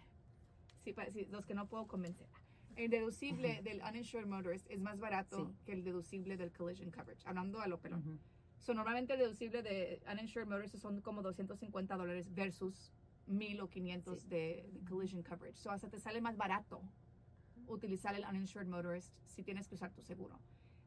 sí, 0.84 0.94
para- 0.94 1.12
sí, 1.12 1.26
los 1.30 1.46
que 1.46 1.54
no 1.54 1.68
puedo 1.68 1.88
convencer. 1.88 2.28
El 2.76 2.90
deducible 2.92 3.62
del 3.62 3.82
uninsured 3.88 4.26
motorist 4.26 4.66
es 4.70 4.80
más 4.80 5.00
barato 5.00 5.48
Sí. 5.48 5.56
que 5.66 5.74
el 5.74 5.84
deducible 5.84 6.38
del 6.38 6.52
collision 6.52 6.92
coverage, 6.92 7.28
hablando 7.28 7.60
a 7.62 7.68
lo 7.68 7.80
pelón. 7.80 8.00
Ujú. 8.02 8.20
So, 8.60 8.74
normalmente 8.74 9.14
el 9.14 9.20
deducible 9.20 9.62
de 9.64 10.02
uninsured 10.12 10.46
motorist 10.48 10.76
son 10.78 11.02
como 11.02 11.22
250 11.22 11.96
dólares 11.98 12.34
versus 12.34 12.92
1000 13.28 13.62
o 13.62 13.70
500 13.70 14.22
Sí. 14.22 14.28
de, 14.28 14.70
de 14.72 14.86
collision 14.86 15.24
coverage. 15.24 15.58
So, 15.58 15.72
hasta 15.72 15.90
te 15.90 16.00
sale 16.00 16.22
más 16.22 16.38
barato 16.38 16.82
utilizar 17.68 18.16
el 18.16 18.24
uninsured 18.26 18.68
motorist 18.68 19.14
si 19.28 19.44
tienes 19.44 19.68
que 19.68 19.76
usar 19.76 19.92
tu 19.92 20.02
seguro. 20.02 20.40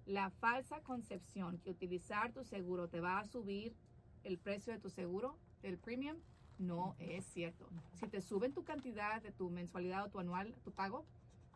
La 0.07 0.31
falsa 0.31 0.81
concepción 0.83 1.59
que 1.59 1.71
utilizar 1.71 2.33
tu 2.33 2.45
seguro 2.45 2.89
te 2.89 3.01
va 3.01 3.21
a 3.21 3.25
subir 3.25 3.77
el 4.25 4.39
precio 4.39 4.73
de 4.73 4.79
tu 4.81 4.91
seguro, 4.91 5.39
del 5.63 5.79
premium, 5.79 6.17
no 6.63 6.97
es 6.99 7.25
cierto. 7.27 7.69
Si 7.95 8.07
te 8.09 8.21
suben 8.21 8.53
tu 8.53 8.65
cantidad 8.65 9.21
de 9.23 9.33
tu 9.33 9.51
mensualidad 9.51 10.05
o 10.05 10.09
tu 10.09 10.19
anual, 10.19 10.55
tu 10.65 10.73
pago, 10.73 11.05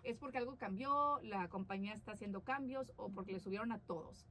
es 0.03 0.19
porque 0.19 0.39
algo 0.39 0.57
cambió, 0.57 1.21
la 1.23 1.49
compañía 1.49 1.95
está 1.95 2.13
haciendo 2.13 2.43
cambios 2.43 2.93
o 2.97 3.09
porque 3.09 3.33
le 3.33 3.41
subieron 3.41 3.73
a 3.73 3.79
todos. 3.79 4.27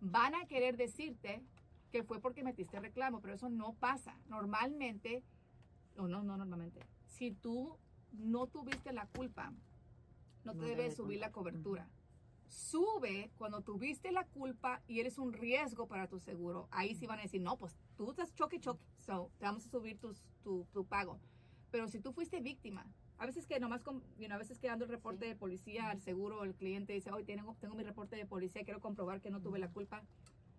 Van 0.00 0.34
a 0.34 0.46
querer 0.46 0.76
decirte 0.76 1.42
que 1.90 2.04
fue 2.04 2.20
porque 2.20 2.44
metiste 2.44 2.78
reclamo, 2.78 3.20
pero 3.20 3.34
eso 3.34 3.48
no 3.48 3.74
pasa. 3.74 4.14
Normalmente, 4.28 5.24
o 5.96 6.06
no, 6.06 6.22
no 6.22 6.36
normalmente, 6.36 6.86
si 7.06 7.32
tú 7.32 7.76
no 8.12 8.46
tuviste 8.46 8.92
la 8.92 9.06
culpa, 9.06 9.52
no 10.44 10.52
te 10.52 10.58
No 10.58 10.64
debe 10.64 10.82
debe 10.82 10.94
subir 10.94 11.20
la 11.20 11.32
cobertura. 11.32 11.88
Sube 12.48 13.30
cuando 13.36 13.60
tuviste 13.62 14.10
la 14.10 14.26
culpa 14.26 14.82
y 14.88 15.00
eres 15.00 15.18
un 15.18 15.32
riesgo 15.32 15.86
para 15.86 16.08
tu 16.08 16.18
seguro. 16.18 16.68
Ahí 16.70 16.94
sí 16.94 17.06
van 17.06 17.18
a 17.18 17.22
decir, 17.22 17.40
no, 17.40 17.56
pues 17.56 17.76
tú 17.96 18.10
estás 18.10 18.34
choque, 18.34 18.58
choque, 18.58 18.82
so, 19.00 19.30
te 19.38 19.44
vamos 19.44 19.66
a 19.66 19.70
subir 19.70 19.98
tus, 19.98 20.22
tu, 20.42 20.66
tu 20.72 20.84
pago. 20.84 21.18
Pero 21.70 21.88
si 21.88 22.00
tú 22.00 22.12
fuiste 22.12 22.40
víctima, 22.40 22.86
a 23.18 23.26
veces 23.26 23.46
que 23.46 23.60
nomás, 23.60 23.82
con, 23.82 24.02
you 24.18 24.26
know, 24.26 24.36
a 24.36 24.38
veces 24.38 24.58
que 24.58 24.66
dando 24.68 24.84
el 24.86 24.90
reporte 24.90 25.26
Sí. 25.26 25.32
de 25.32 25.36
policía 25.36 25.90
al 25.90 26.00
seguro, 26.00 26.42
el 26.44 26.54
cliente 26.54 26.92
dice, 26.92 27.10
hoy 27.12 27.24
tengo, 27.24 27.54
tengo 27.60 27.74
mi 27.74 27.82
reporte 27.84 28.16
de 28.16 28.26
policía, 28.26 28.64
quiero 28.64 28.80
comprobar 28.80 29.20
que 29.20 29.30
no 29.30 29.40
tuve 29.40 29.58
la 29.58 29.68
culpa. 29.68 30.02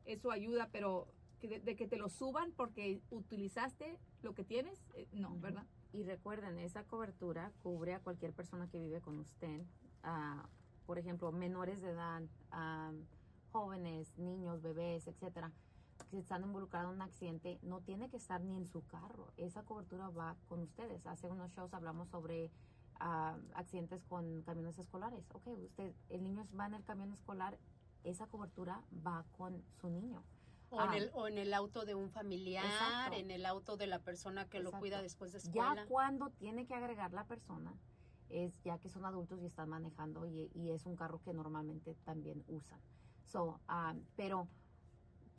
Eso 0.06 0.32
ayuda, 0.32 0.70
pero 0.72 1.08
de, 1.42 1.60
de 1.60 1.76
que 1.76 1.88
te 1.88 1.98
lo 1.98 2.08
suban 2.10 2.52
porque 2.52 3.02
utilizaste 3.10 3.98
lo 4.22 4.34
que 4.36 4.44
tienes, 4.44 4.78
eh, 4.96 5.08
no. 5.14 5.36
¿verdad? 5.40 5.66
Y 5.92 6.04
recuerden, 6.04 6.58
esa 6.60 6.84
cobertura 6.84 7.52
cubre 7.64 7.94
a 7.96 8.00
cualquier 8.00 8.32
persona 8.34 8.68
que 8.70 8.80
vive 8.80 9.02
con 9.02 9.20
usted. 9.20 9.62
ah, 10.04 10.48
por 10.86 10.98
ejemplo, 11.00 11.32
menores 11.32 11.82
de 11.82 11.90
edad, 11.92 12.22
ah, 12.52 12.92
jóvenes, 13.52 14.18
niños, 14.18 14.62
bebés, 14.62 15.08
etcétera, 15.08 15.52
que 16.06 16.20
están 16.20 16.44
involucrados 16.44 16.90
en 16.90 16.96
un 16.96 17.02
accidente, 17.02 17.60
no 17.62 17.82
tiene 17.82 18.10
que 18.10 18.18
estar 18.18 18.42
ni 18.42 18.56
en 18.58 18.66
su 18.66 18.86
carro. 18.86 19.28
Esa 19.38 19.64
cobertura 19.64 20.10
va 20.10 20.36
con 20.48 20.60
ustedes. 20.62 21.06
Hace 21.06 21.28
unos 21.28 21.52
shows 21.52 21.74
hablamos 21.74 22.10
sobre 22.10 22.52
ah, 23.00 23.38
accidentes 23.56 24.04
con 24.06 24.42
camiones 24.44 24.78
escolares. 24.78 25.26
Ok, 25.34 25.48
usted, 25.64 25.94
el 26.10 26.24
niño 26.24 26.48
va 26.58 26.68
en 26.68 26.76
el 26.76 26.84
camión 26.84 27.12
escolar, 27.12 27.58
esa 28.04 28.28
cobertura 28.28 28.82
va 29.06 29.26
con 29.38 29.64
su 29.80 29.90
niño. 29.90 30.24
O, 30.70 30.82
en 30.82 30.90
Ah. 30.90 30.98
el, 30.98 31.12
o 31.14 31.28
en 31.28 31.38
el 31.38 31.54
auto 31.54 31.84
de 31.86 31.96
un 31.96 32.10
familiar, 32.12 32.64
Exacto. 32.66 33.18
en 33.18 33.30
el 33.32 33.46
auto 33.46 33.76
de 33.76 33.88
la 33.88 34.00
persona 34.00 34.46
que 34.48 34.60
lo 34.60 34.70
Exacto. 34.70 34.80
cuida 34.80 35.02
después 35.02 35.34
de 35.34 35.40
Ya 35.40 35.50
escuela. 35.66 35.86
cuando 35.88 36.30
tiene 36.30 36.66
que 36.66 36.74
agregar 36.76 37.12
la 37.12 37.26
persona, 37.26 37.74
es 38.30 38.54
ya 38.64 38.78
que 38.78 38.88
son 38.88 39.04
adultos 39.04 39.42
y 39.42 39.46
están 39.46 39.68
manejando 39.68 40.26
y, 40.26 40.50
y 40.56 40.72
es 40.72 40.86
un 40.86 40.96
carro 40.96 41.20
que 41.22 41.34
normalmente 41.34 41.96
también 42.06 42.44
usan. 42.48 42.80
So, 43.26 43.60
ah, 43.68 43.94
pero 44.16 44.48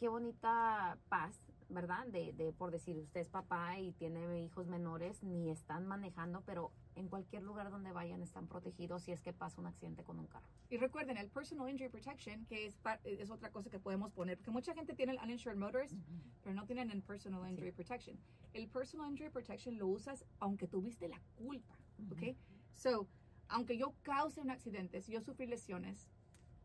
qué 0.03 0.09
bonita 0.09 0.99
paz, 1.09 1.41
¿verdad? 1.69 2.05
De, 2.09 2.33
de, 2.33 2.53
por 2.53 2.73
decir, 2.73 2.99
usted 2.99 3.21
es 3.21 3.29
papá 3.29 3.79
y 3.79 3.93
tiene 3.93 4.43
hijos 4.43 4.67
menores, 4.67 5.23
ni 5.23 5.49
están 5.49 5.87
manejando, 5.87 6.43
pero 6.45 6.73
en 6.97 7.07
cualquier 7.07 7.45
lugar 7.45 7.71
donde 7.71 7.93
vayan 7.93 8.21
están 8.21 8.49
protegidos 8.49 9.05
si 9.05 9.13
es 9.13 9.23
que 9.23 9.33
pasa 9.33 9.61
un 9.61 9.69
accidente 9.69 10.03
con 10.03 10.19
un 10.19 10.27
carro. 10.27 10.45
Y 10.71 10.77
recuerden, 10.77 11.19
el 11.19 11.31
Personal 11.31 11.71
Injury 11.71 11.89
Protection, 11.89 12.45
que 12.47 12.67
es, 12.67 12.81
es 13.05 13.31
otra 13.31 13.53
cosa 13.53 13.71
que 13.71 13.79
podemos 13.79 14.11
poner, 14.11 14.39
porque 14.39 14.51
mucha 14.51 14.75
gente 14.75 14.93
tiene 14.93 15.13
el 15.13 15.21
Uninsured 15.23 15.57
Motorist, 15.57 15.95
pero 16.43 16.53
no 16.57 16.67
tienen 16.67 16.91
el 16.91 17.01
Personal 17.05 17.41
Sí. 17.45 17.51
Injury 17.51 17.71
Protection. 17.71 18.19
El 18.55 18.67
Personal 18.67 19.09
Injury 19.09 19.31
Protection 19.31 19.79
lo 19.79 19.87
usas 19.87 20.25
aunque 20.41 20.67
tuviste 20.67 21.07
la 21.07 21.21
culpa, 21.37 21.79
¿ok? 22.11 22.23
Ujú. 22.23 22.37
So, 22.73 23.07
aunque 23.47 23.79
yo 23.79 23.95
cause 24.03 24.41
un 24.41 24.51
accidente, 24.51 25.01
si 25.01 25.13
yo 25.13 25.21
sufrí 25.21 25.47
lesiones, 25.47 26.09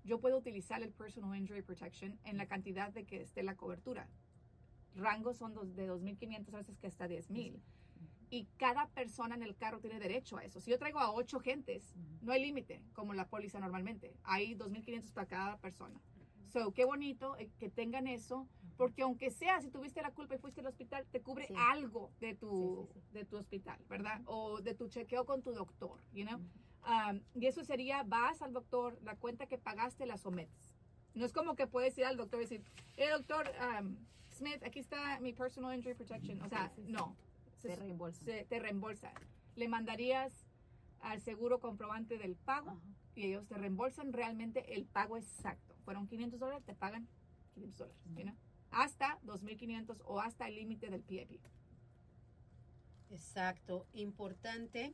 yo 0.08 0.20
puedo 0.20 0.38
utilizar 0.38 0.82
el 0.82 0.92
Personal 0.94 1.38
Injury 1.38 1.62
Protection 1.62 2.18
en 2.24 2.38
la 2.38 2.48
cantidad 2.48 2.92
de 2.92 3.04
que 3.06 3.22
esté 3.22 3.44
la 3.44 3.56
cobertura. 3.56 4.08
Rangos 4.96 5.38
son 5.38 5.54
dos- 5.54 5.76
de 5.76 5.86
2.500 5.88 6.54
a 6.54 6.58
veces 6.58 6.78
que 6.80 6.88
hasta 6.88 7.08
10.000. 7.08 7.62
Y 8.30 8.46
cada 8.58 8.88
persona 8.88 9.36
en 9.36 9.44
el 9.44 9.56
carro 9.56 9.80
tiene 9.80 10.00
derecho 10.00 10.38
a 10.38 10.44
eso. 10.44 10.60
Si 10.60 10.72
yo 10.72 10.80
traigo 10.80 11.00
a 11.00 11.12
ocho 11.14 11.40
gentes, 11.40 11.94
no 12.22 12.32
hay 12.32 12.42
límite, 12.42 12.82
como 12.94 13.14
la 13.14 13.28
póliza 13.28 13.60
normalmente. 13.60 14.16
Hay 14.24 14.56
2.500 14.56 15.12
para 15.14 15.28
cada 15.28 15.58
persona. 15.58 16.02
So, 16.46 16.72
qué 16.74 16.86
bonito 16.86 17.38
eh, 17.38 17.50
que 17.60 17.70
tengan 17.70 18.08
eso, 18.08 18.48
porque 18.78 19.02
aunque 19.04 19.30
sea, 19.32 19.62
si 19.62 19.70
tuviste 19.70 20.02
la 20.02 20.12
culpa 20.12 20.36
y 20.36 20.38
fuiste 20.40 20.62
al 20.62 20.68
hospital, 20.68 21.06
te 21.12 21.22
cubre 21.22 21.48
Sí. 21.48 21.54
algo 21.58 22.12
de 22.20 22.36
tu, 22.36 22.90
Sí, 22.94 23.00
sí, 23.02 23.14
de 23.14 23.26
tu 23.26 23.38
hospital, 23.38 23.80
¿verdad? 23.90 24.22
O 24.26 24.62
de 24.62 24.74
tu 24.74 24.88
chequeo 24.88 25.26
con 25.26 25.42
tu 25.42 25.52
doctor, 25.52 26.00
you 26.14 26.26
know? 26.26 26.40
Um, 26.88 27.20
y 27.36 27.48
eso 27.48 27.66
sería, 27.66 28.04
vas 28.04 28.42
al 28.42 28.54
doctor, 28.54 28.98
la 29.04 29.16
cuenta 29.18 29.46
que 29.46 29.58
pagaste 29.58 30.06
la 30.06 30.18
sometes. 30.18 30.72
No 31.16 31.26
es 31.26 31.34
como 31.34 31.56
que 31.56 31.68
puedes 31.68 31.98
ir 31.98 32.06
al 32.06 32.16
doctor 32.16 32.40
y 32.40 32.44
decir, 32.44 32.64
eh, 32.96 33.10
doctor 33.10 33.52
um, 33.82 33.98
Smith, 34.32 34.64
aquí 34.64 34.80
está 34.80 35.20
mi 35.20 35.34
personal 35.34 35.76
injury 35.76 35.96
protection. 35.96 36.42
O 36.42 36.48
sea, 36.50 36.70
Sí, 36.76 36.82
sí, 36.82 36.86
sí. 36.88 36.92
no. 36.94 37.16
Se 37.62 37.76
reembolsa. 37.76 38.24
se- 38.24 38.46
te 38.46 38.60
reembolsa. 38.60 39.12
Le 39.56 39.68
mandarías 39.68 40.32
al 41.02 41.20
seguro 41.22 41.60
comprobante 41.60 42.18
del 42.18 42.36
pago 42.36 42.70
Ajá. 42.70 42.80
y 43.16 43.26
ellos 43.26 43.48
te 43.48 43.56
reembolsan 43.56 44.14
realmente 44.14 44.74
el 44.76 44.86
pago 44.86 45.18
exacto. 45.18 45.76
Fueron 45.84 46.08
500 46.08 46.40
dólares, 46.40 46.64
te 46.66 46.74
pagan 46.76 47.08
500 47.56 47.78
dólares. 47.80 48.02
you 48.16 48.24
know? 48.24 48.36
Hasta 48.72 49.20
2.500 49.24 50.02
o 50.06 50.20
hasta 50.22 50.48
el 50.48 50.56
límite 50.56 50.90
del 50.90 51.02
PIP. 51.02 51.42
Exacto, 53.10 53.88
importante 53.94 54.94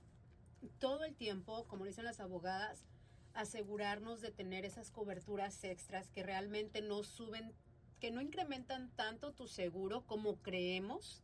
todo 0.80 1.04
el 1.04 1.16
tiempo, 1.16 1.66
como 1.68 1.86
dicen 1.86 2.06
las 2.06 2.20
abogadas, 2.20 2.86
asegurarnos 3.34 4.22
de 4.22 4.32
tener 4.32 4.66
esas 4.66 4.92
coberturas 4.92 5.64
extras 5.64 6.10
que 6.10 6.24
realmente 6.24 6.82
no 6.82 7.04
suben, 7.04 7.54
que 8.00 8.12
no 8.12 8.22
incrementan 8.22 8.90
tanto 8.96 9.34
tu 9.34 9.48
seguro 9.48 10.06
como 10.06 10.38
creemos. 10.38 11.24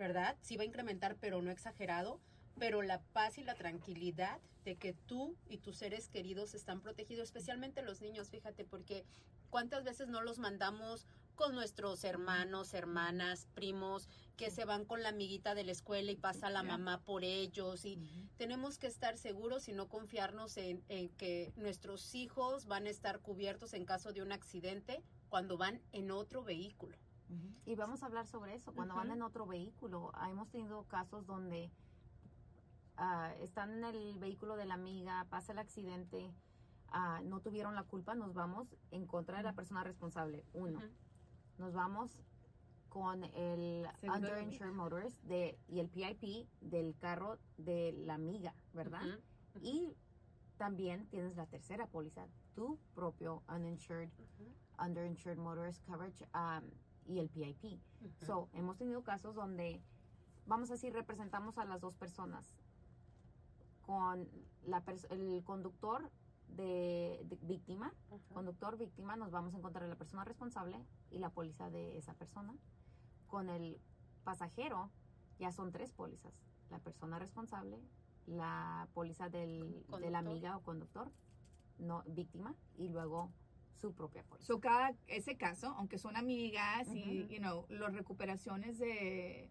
¿verdad? 0.00 0.36
Sí 0.40 0.56
va 0.56 0.62
a 0.62 0.66
incrementar, 0.66 1.16
pero 1.20 1.42
no 1.42 1.50
exagerado, 1.50 2.20
pero 2.58 2.80
la 2.80 3.02
paz 3.12 3.36
y 3.36 3.44
la 3.44 3.54
tranquilidad 3.54 4.40
de 4.70 4.76
que 4.76 4.92
tú 4.92 5.36
y 5.48 5.58
tus 5.58 5.78
seres 5.78 6.08
queridos 6.08 6.54
están 6.54 6.80
protegidos, 6.80 7.24
especialmente 7.24 7.82
los 7.82 8.00
niños, 8.00 8.30
fíjate, 8.30 8.64
porque 8.64 9.04
cuántas 9.50 9.82
veces 9.82 10.06
no 10.06 10.22
los 10.22 10.38
mandamos 10.38 11.08
con 11.34 11.56
nuestros 11.56 12.04
hermanos, 12.04 12.72
hermanas, 12.72 13.48
primos, 13.52 14.08
que 14.36 14.48
se 14.48 14.64
van 14.64 14.84
con 14.84 15.02
la 15.02 15.08
amiguita 15.08 15.56
de 15.56 15.64
la 15.64 15.72
escuela 15.72 16.12
y 16.12 16.16
pasa 16.16 16.50
la 16.50 16.62
mamá 16.62 17.00
por 17.00 17.24
ellos 17.24 17.84
y 17.84 17.98
tenemos 18.36 18.78
que 18.78 18.86
estar 18.86 19.18
seguros 19.18 19.66
y 19.66 19.72
no 19.72 19.88
confiarnos 19.88 20.56
en, 20.56 20.84
en 20.88 21.08
que 21.08 21.52
nuestros 21.56 22.14
hijos 22.14 22.66
van 22.66 22.86
a 22.86 22.90
estar 22.90 23.18
cubiertos 23.18 23.74
en 23.74 23.84
caso 23.84 24.12
de 24.12 24.22
un 24.22 24.30
accidente 24.30 25.02
cuando 25.28 25.58
van 25.58 25.80
en 25.90 26.12
otro 26.12 26.44
vehículo. 26.44 26.96
Y 27.64 27.74
vamos 27.74 28.04
a 28.04 28.06
hablar 28.06 28.26
sobre 28.26 28.54
eso. 28.54 28.72
Cuando 28.72 28.94
van 28.94 29.10
en 29.10 29.22
otro 29.22 29.46
vehículo, 29.46 30.12
hemos 30.28 30.48
tenido 30.48 30.84
casos 30.84 31.26
donde 31.26 31.70
ah, 33.00 33.34
están 33.40 33.72
en 33.72 33.84
el 33.84 34.18
vehículo 34.18 34.56
de 34.56 34.66
la 34.66 34.74
amiga, 34.74 35.26
pasa 35.30 35.52
el 35.52 35.58
accidente, 35.58 36.32
ah, 36.88 37.20
no 37.24 37.40
tuvieron 37.40 37.74
la 37.74 37.82
culpa, 37.82 38.14
nos 38.14 38.34
vamos 38.34 38.76
en 38.90 39.06
contra 39.06 39.38
de 39.38 39.42
la 39.42 39.54
persona 39.54 39.82
responsable. 39.82 40.44
Uno, 40.52 40.80
nos 41.58 41.72
vamos 41.72 42.20
con 42.88 43.24
el 43.24 43.88
underinsured 44.02 44.72
motorist 44.72 45.22
de, 45.22 45.58
y 45.68 45.80
el 45.80 45.88
PIP 45.88 46.48
del 46.60 46.96
carro 46.98 47.38
de 47.56 47.92
la 47.92 48.14
amiga, 48.14 48.54
¿verdad? 48.74 49.02
Y 49.62 49.96
también 50.58 51.06
tienes 51.06 51.36
la 51.36 51.46
tercera 51.46 51.86
póliza, 51.86 52.26
tu 52.54 52.78
propio 52.94 53.42
uninsured, 53.48 54.10
underinsured 54.78 55.38
motorist 55.38 55.82
coverage 55.86 56.28
um, 56.34 56.68
y 57.06 57.18
el 57.20 57.30
PIP. 57.30 57.80
So, 58.26 58.48
hemos 58.52 58.76
tenido 58.76 59.02
casos 59.02 59.34
donde, 59.34 59.80
vamos 60.46 60.68
a 60.70 60.74
decir, 60.74 60.92
representamos 60.92 61.56
a 61.58 61.64
las 61.64 61.80
dos 61.80 61.94
personas. 61.94 62.58
Con 63.86 64.28
la 64.66 64.82
el 65.10 65.42
conductor 65.44 66.10
de, 66.48 67.20
de 67.24 67.38
víctima, 67.42 67.92
Ujú. 68.10 68.34
conductor 68.34 68.76
víctima, 68.76 69.16
nos 69.16 69.30
vamos 69.30 69.54
a 69.54 69.58
encontrar 69.58 69.88
la 69.88 69.96
persona 69.96 70.24
responsable 70.24 70.84
y 71.10 71.18
la 71.18 71.30
póliza 71.30 71.70
de 71.70 71.96
esa 71.98 72.14
persona. 72.14 72.54
Con 73.26 73.48
el 73.48 73.80
pasajero, 74.24 74.90
ya 75.38 75.52
son 75.52 75.72
tres 75.72 75.92
pólizas. 75.92 76.32
La 76.70 76.78
persona 76.78 77.18
responsable, 77.18 77.80
la 78.26 78.88
póliza 78.94 79.28
del, 79.28 79.84
de 80.00 80.10
la 80.10 80.18
amiga 80.18 80.56
o 80.56 80.62
conductor, 80.62 81.10
no 81.78 82.02
víctima, 82.06 82.54
y 82.76 82.88
luego 82.88 83.30
su 83.74 83.92
propia 83.94 84.22
póliza. 84.24 84.46
So, 84.46 84.60
cada 84.60 84.94
ese 85.06 85.36
caso, 85.36 85.68
aunque 85.78 85.98
son 85.98 86.16
amigas 86.16 86.86
y, 86.88 87.22
Ujú. 87.22 87.32
you 87.32 87.38
know, 87.38 87.66
las 87.70 87.94
recuperaciones 87.94 88.78
de, 88.78 89.50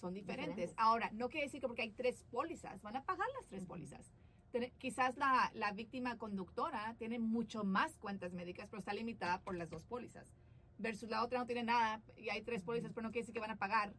son 0.00 0.14
diferentes. 0.14 0.56
Diferentes. 0.56 0.74
Ahora, 0.76 1.10
no 1.12 1.28
quiere 1.28 1.46
decir 1.46 1.60
que 1.60 1.66
porque 1.66 1.82
hay 1.82 1.90
tres 1.92 2.24
pólizas, 2.30 2.80
van 2.82 2.96
a 2.96 3.04
pagar 3.04 3.26
las 3.38 3.46
tres 3.48 3.62
Ujú. 3.62 3.68
pólizas. 3.68 4.12
Tiene- 4.50 4.70
Quizás 4.78 5.16
la, 5.16 5.50
la 5.54 5.72
víctima 5.72 6.18
conductora 6.18 6.94
tiene 6.98 7.18
mucho 7.18 7.64
más 7.64 7.96
cuentas 7.98 8.32
médicas, 8.32 8.68
pero 8.68 8.78
está 8.80 8.92
limitada 8.92 9.40
por 9.40 9.56
las 9.56 9.70
dos 9.70 9.84
pólizas. 9.84 10.32
Versus 10.78 11.08
la 11.08 11.22
otra 11.24 11.38
no 11.38 11.46
tiene 11.46 11.62
nada 11.62 12.02
y 12.16 12.28
hay 12.30 12.42
tres 12.42 12.62
pólizas, 12.62 12.92
pero 12.92 13.02
no 13.06 13.12
quiere 13.12 13.22
decir 13.22 13.34
que 13.34 13.40
van 13.40 13.50
a 13.52 13.56
pagar 13.56 13.94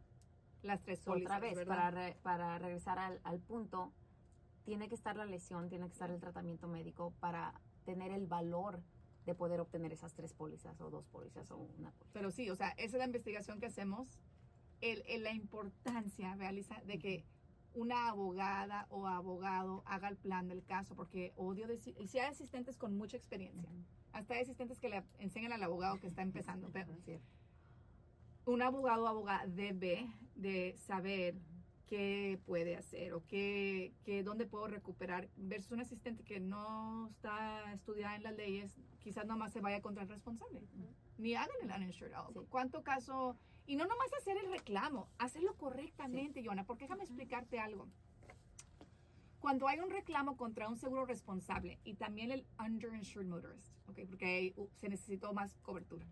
las 0.62 0.82
tres 0.82 1.00
pólizas. 1.00 1.26
otra 1.30 1.40
vez, 1.40 1.56
¿verdad? 1.56 1.74
para, 1.74 1.90
re- 1.90 2.16
para 2.22 2.58
regresar 2.58 2.98
al, 2.98 3.20
al 3.24 3.40
punto, 3.40 3.92
tiene 4.64 4.88
que 4.88 4.94
estar 4.94 5.16
la 5.16 5.26
lesión, 5.26 5.68
tiene 5.68 5.86
que 5.86 5.92
estar 5.92 6.10
el 6.10 6.20
tratamiento 6.20 6.68
médico 6.68 7.12
para 7.20 7.60
tener 7.84 8.12
el 8.12 8.26
valor 8.26 8.80
de 9.26 9.34
poder 9.34 9.60
obtener 9.60 9.92
esas 9.92 10.14
tres 10.14 10.32
pólizas 10.34 10.80
o 10.80 10.90
dos 10.90 11.06
pólizas 11.06 11.50
o 11.50 11.56
una 11.56 11.90
póliza. 11.92 12.12
Pero 12.12 12.30
sí, 12.30 12.48
o 12.50 12.56
sea, 12.56 12.70
esa 12.70 12.96
es 12.96 12.98
la 12.98 13.04
investigación 13.06 13.58
que 13.60 13.66
hacemos, 13.66 14.08
el, 14.80 15.02
el- 15.06 15.22
la 15.24 15.32
importancia, 15.32 16.34
realiza, 16.36 16.80
de 16.86 16.98
que 16.98 17.24
una 17.74 18.08
abogada 18.08 18.86
o 18.90 19.06
abogado 19.06 19.82
haga 19.86 20.08
el 20.08 20.16
plan 20.16 20.46
del 20.48 20.64
caso, 20.64 20.94
porque 20.94 21.32
odio 21.36 21.66
decir, 21.66 21.94
y 21.98 22.06
si 22.06 22.18
hay 22.20 22.30
asistentes 22.30 22.76
con 22.76 22.96
mucha 22.96 23.16
experiencia, 23.16 23.68
hasta 24.12 24.34
hay 24.34 24.42
asistentes 24.42 24.78
que 24.78 24.88
le 24.88 25.02
enseñan 25.18 25.52
al 25.52 25.62
abogado 25.62 25.98
que 25.98 26.06
está 26.06 26.22
empezando, 26.22 26.70
pero 26.72 26.96
un 28.46 28.62
abogado 28.62 29.04
o 29.04 29.08
abogada 29.08 29.46
debe 29.46 30.06
de 30.36 30.76
saber 30.86 31.34
qué 31.88 32.38
puede 32.46 32.76
hacer 32.76 33.12
o 33.14 33.24
qué, 33.26 33.92
qué, 34.04 34.22
dónde 34.22 34.46
puedo 34.46 34.66
recuperar 34.68 35.28
versus 35.36 35.72
un 35.72 35.80
asistente 35.80 36.22
que 36.24 36.40
no 36.40 37.08
está 37.08 37.72
estudiada 37.72 38.16
en 38.16 38.22
las 38.22 38.36
leyes, 38.36 38.72
quizás 39.00 39.26
nomás 39.26 39.52
se 39.52 39.60
vaya 39.60 39.80
contra 39.82 40.02
el 40.04 40.08
responsable. 40.08 40.62
Ni 41.18 41.34
hagan 41.34 41.56
el 41.62 41.70
uninsured. 41.70 42.12
Sí. 42.32 42.40
¿Cuánto 42.50 42.82
caso? 42.82 43.36
Y 43.66 43.76
no 43.76 43.86
nomás 43.86 44.12
hacer 44.14 44.36
el 44.36 44.50
reclamo, 44.50 45.08
hacerlo 45.18 45.54
correctamente, 45.56 46.42
Yona, 46.42 46.64
porque 46.64 46.84
déjame 46.84 47.04
explicarte 47.04 47.58
algo. 47.58 47.88
Cuando 49.38 49.68
hay 49.68 49.78
un 49.80 49.90
reclamo 49.90 50.36
contra 50.36 50.68
un 50.68 50.76
seguro 50.76 51.04
responsable 51.06 51.78
y 51.84 51.94
también 51.94 52.30
el 52.30 52.46
underinsured 52.58 53.26
motorist, 53.26 53.72
¿ok? 53.88 54.00
porque 54.08 54.24
ahí, 54.26 54.54
uh, 54.56 54.68
se 54.76 54.88
necesitó 54.88 55.32
más 55.34 55.54
cobertura. 55.62 56.06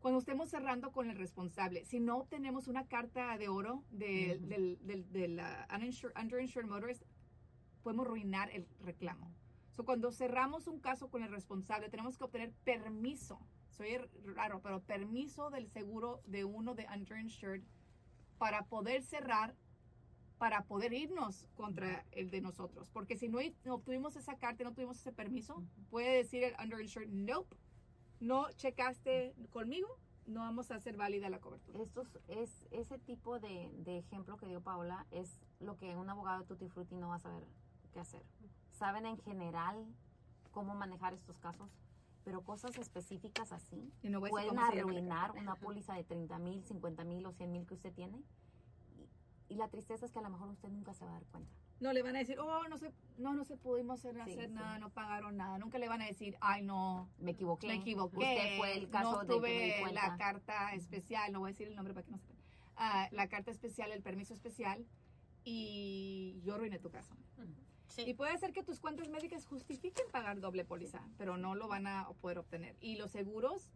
Cuando 0.00 0.18
estemos 0.18 0.50
cerrando 0.50 0.90
con 0.90 1.08
el 1.08 1.16
responsable, 1.16 1.84
si 1.84 2.00
no 2.00 2.18
obtenemos 2.18 2.66
una 2.66 2.86
carta 2.86 3.36
de 3.38 3.48
oro 3.48 3.84
de- 3.90 4.36
Ujú. 4.38 4.46
del, 4.48 4.78
del, 4.86 5.12
del, 5.12 5.38
uh, 5.38 5.74
uninsured- 5.74 6.12
underinsured 6.20 6.66
motorist, 6.66 7.02
podemos 7.82 8.06
arruinar 8.06 8.50
el 8.50 8.66
reclamo. 8.80 9.30
So, 9.70 9.84
cuando 9.84 10.12
cerramos 10.12 10.66
un 10.66 10.80
caso 10.80 11.08
con 11.08 11.22
el 11.22 11.30
responsable, 11.30 11.88
tenemos 11.88 12.18
que 12.18 12.24
obtener 12.24 12.52
permiso. 12.64 13.38
Soy 13.72 13.96
raro, 14.34 14.60
pero 14.60 14.80
permiso 14.80 15.50
del 15.50 15.68
seguro 15.68 16.20
de 16.26 16.44
uno 16.44 16.74
de 16.74 16.86
underinsured 16.94 17.62
para 18.38 18.64
poder 18.64 19.02
cerrar, 19.02 19.54
para 20.38 20.64
poder 20.64 20.92
irnos 20.92 21.46
contra 21.54 22.04
el 22.10 22.30
de 22.30 22.40
nosotros. 22.40 22.90
Porque 22.90 23.16
si 23.16 23.28
no, 23.28 23.38
obtuvimos 23.72 24.16
esa 24.16 24.36
carta, 24.36 24.64
no 24.64 24.74
tuvimos 24.74 24.98
ese 24.98 25.12
permiso, 25.12 25.62
puede 25.90 26.16
decir 26.16 26.44
el 26.44 26.54
underinsured, 26.62 27.08
nope, 27.08 27.56
no 28.20 28.50
checaste 28.52 29.34
conmigo, 29.50 29.98
no 30.26 30.40
vamos 30.40 30.70
a 30.70 30.76
hacer 30.76 30.96
válida 30.96 31.30
la 31.30 31.40
cobertura. 31.40 31.82
Estos, 31.82 32.18
es, 32.28 32.66
ese 32.70 32.98
tipo 32.98 33.38
de, 33.40 33.70
de 33.78 33.98
ejemplo 33.98 34.36
que 34.36 34.46
dio 34.46 34.60
Paola 34.60 35.06
es 35.10 35.40
lo 35.60 35.76
que 35.76 35.96
un 35.96 36.10
abogado 36.10 36.40
de 36.40 36.46
Tutti 36.46 36.68
Frutti 36.68 36.96
no 36.96 37.08
va 37.08 37.16
a 37.16 37.20
saber 37.20 37.44
qué 37.92 38.00
hacer. 38.00 38.22
Saben 38.70 39.06
en 39.06 39.18
general 39.18 39.86
cómo 40.50 40.74
manejar 40.74 41.14
estos 41.14 41.38
casos, 41.38 41.70
pero 42.24 42.42
cosas 42.42 42.76
específicas 42.78 43.52
así 43.52 43.92
Y 44.02 44.08
no 44.08 44.20
pueden 44.20 44.58
arruinar 44.58 45.32
una 45.32 45.56
póliza 45.56 45.94
de 45.94 46.04
30 46.04 46.38
mil, 46.38 46.62
50 46.64 47.04
mil 47.04 47.26
o 47.26 47.32
100 47.32 47.50
mil 47.52 47.66
que 47.66 47.74
usted 47.74 47.92
tiene. 47.92 48.22
Y, 48.96 49.08
y 49.54 49.56
la 49.56 49.68
tristeza 49.68 50.06
es 50.06 50.12
que 50.12 50.18
a 50.18 50.22
lo 50.22 50.30
mejor 50.30 50.48
usted 50.48 50.68
nunca 50.68 50.94
se 50.94 51.04
va 51.04 51.10
a 51.10 51.14
dar 51.14 51.24
cuenta. 51.26 51.50
No 51.80 51.92
le 51.92 52.02
van 52.02 52.14
a 52.14 52.20
decir, 52.20 52.38
oh, 52.38 52.68
no 52.68 52.78
se, 52.78 52.92
no, 53.18 53.34
no 53.34 53.44
se 53.44 53.56
pudimos 53.56 53.98
hacer, 53.98 54.14
Sí, 54.14 54.20
hacer 54.20 54.48
sí. 54.48 54.54
nada, 54.54 54.78
no 54.78 54.90
pagaron 54.90 55.36
nada. 55.36 55.58
Nunca 55.58 55.78
le 55.78 55.88
van 55.88 56.00
a 56.00 56.06
decir, 56.06 56.36
ay, 56.40 56.62
no, 56.62 57.08
Me 57.18 57.32
equivoqué. 57.32 57.66
me 57.66 57.74
equivoqué. 57.74 58.18
Usted 58.18 58.58
fue 58.58 58.76
el 58.78 58.88
caso 58.88 59.10
no 59.10 59.18
del 59.18 59.26
que 59.26 59.34
me 59.34 59.80
tuve 59.82 59.92
la 59.92 60.16
carta 60.16 60.74
especial, 60.74 61.32
no 61.32 61.40
voy 61.40 61.48
a 61.48 61.52
decir 61.52 61.66
el 61.66 61.74
nombre 61.74 61.92
para 61.92 62.04
que 62.04 62.12
no 62.12 62.18
sepan. 62.18 62.36
Ah, 62.76 63.08
la 63.10 63.28
carta 63.28 63.50
especial, 63.50 63.90
el 63.90 64.00
permiso 64.00 64.32
especial, 64.32 64.86
y 65.44 66.40
yo 66.44 66.54
arruiné 66.54 66.78
tu 66.78 66.90
caso. 66.90 67.16
Sí. 67.94 68.02
Y 68.06 68.14
puede 68.14 68.36
ser 68.38 68.52
que 68.52 68.62
tus 68.62 68.80
cuentas 68.80 69.08
médicas 69.08 69.44
justifiquen 69.46 70.06
pagar 70.10 70.40
doble 70.40 70.64
póliza, 70.64 71.06
pero 71.18 71.36
no 71.36 71.54
lo 71.54 71.68
van 71.68 71.86
a 71.86 72.08
poder 72.20 72.38
obtener. 72.38 72.76
Y 72.80 72.96
los 72.96 73.10
seguros 73.10 73.70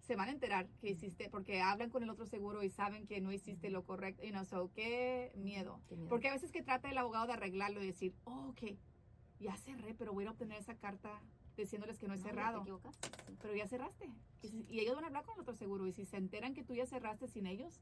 se 0.00 0.16
van 0.16 0.28
a 0.28 0.32
enterar 0.32 0.68
que 0.80 0.90
hiciste, 0.90 1.30
porque 1.30 1.62
hablan 1.62 1.88
con 1.90 2.02
el 2.02 2.10
otro 2.10 2.26
seguro 2.26 2.62
y 2.62 2.70
saben 2.70 3.06
que 3.06 3.20
no 3.20 3.32
hiciste 3.32 3.70
lo 3.70 3.84
correcto. 3.84 4.24
Y 4.26 4.32
no, 4.32 4.44
so, 4.44 4.70
qué 4.74 5.32
miedo. 5.36 5.80
Qué 5.88 5.96
miedo. 5.96 6.08
Porque 6.10 6.28
a 6.28 6.32
veces 6.32 6.50
que 6.50 6.62
trata 6.62 6.90
el 6.90 6.98
abogado 6.98 7.26
de 7.28 7.32
arreglarlo 7.34 7.82
y 7.82 7.86
decir, 7.86 8.14
oh, 8.24 8.48
ok, 8.50 8.76
ya 9.40 9.56
cerré, 9.56 9.94
pero 9.94 10.12
voy 10.12 10.26
a 10.26 10.30
obtener 10.32 10.58
esa 10.58 10.74
carta 10.76 11.20
diciéndoles 11.56 11.98
que 11.98 12.08
no 12.08 12.14
he 12.14 12.16
No, 12.18 12.22
ya 12.24 12.28
cerrado. 12.30 12.64
¿Te? 12.64 12.90
Sí. 13.08 13.36
Pero 13.40 13.54
ya 13.54 13.66
cerraste. 13.68 14.10
Y, 14.42 14.48
si- 14.48 14.66
y 14.68 14.80
ellos 14.80 14.94
van 14.96 15.04
a 15.04 15.06
hablar 15.06 15.24
con 15.24 15.34
el 15.34 15.40
otro 15.40 15.54
seguro. 15.54 15.86
Y 15.86 15.92
si 15.92 16.04
se 16.04 16.16
enteran 16.16 16.52
que 16.52 16.64
tú 16.64 16.74
ya 16.74 16.84
cerraste 16.86 17.28
sin 17.28 17.46
ellos, 17.46 17.80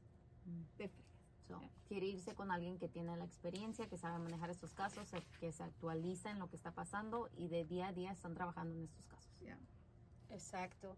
te 0.77 0.87
fregas. 0.89 1.10
So. 1.51 1.61
Quiere 1.89 2.05
irse 2.07 2.33
con 2.33 2.49
alguien 2.51 2.77
que 2.77 2.87
tiene 2.87 3.17
la 3.17 3.25
experiencia, 3.25 3.87
que 3.87 3.97
sabe 3.97 4.17
manejar 4.19 4.49
estos 4.49 4.73
casos, 4.73 5.09
que 5.41 5.51
se 5.51 5.63
actualiza 5.63 6.31
en 6.31 6.39
lo 6.39 6.49
que 6.49 6.55
está 6.55 6.71
pasando 6.71 7.29
y 7.35 7.49
de 7.49 7.65
día 7.65 7.87
a 7.89 7.93
día 7.93 8.11
están 8.13 8.33
trabajando 8.33 8.73
en 8.75 8.83
estos 8.83 9.05
casos. 9.05 9.21
Exacto. 10.29 10.95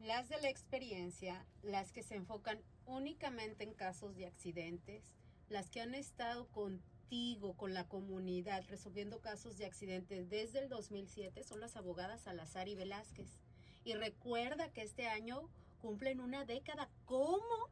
Las 0.00 0.28
de 0.28 0.38
la 0.42 0.50
experiencia, 0.50 1.46
las 1.62 1.92
que 1.92 2.02
se 2.02 2.16
enfocan 2.16 2.60
únicamente 2.84 3.64
en 3.64 3.72
casos 3.72 4.14
de 4.16 4.26
accidentes, 4.26 5.14
las 5.48 5.70
que 5.70 5.80
han 5.80 5.94
estado 5.94 6.46
contigo, 6.48 7.54
con 7.56 7.72
la 7.72 7.88
comunidad, 7.88 8.64
resolviendo 8.68 9.20
casos 9.20 9.56
de 9.56 9.64
accidentes 9.64 10.28
desde 10.28 10.58
el 10.58 10.68
2007, 10.68 11.42
son 11.44 11.60
las 11.60 11.76
abogadas 11.76 12.20
Salazar 12.20 12.68
y 12.68 12.74
Velázquez. 12.74 13.38
Y 13.84 13.94
recuerda 13.94 14.70
que 14.72 14.82
este 14.82 15.08
año 15.08 15.48
cumplen 15.80 16.20
una 16.20 16.44
década 16.44 16.90
como 17.06 17.70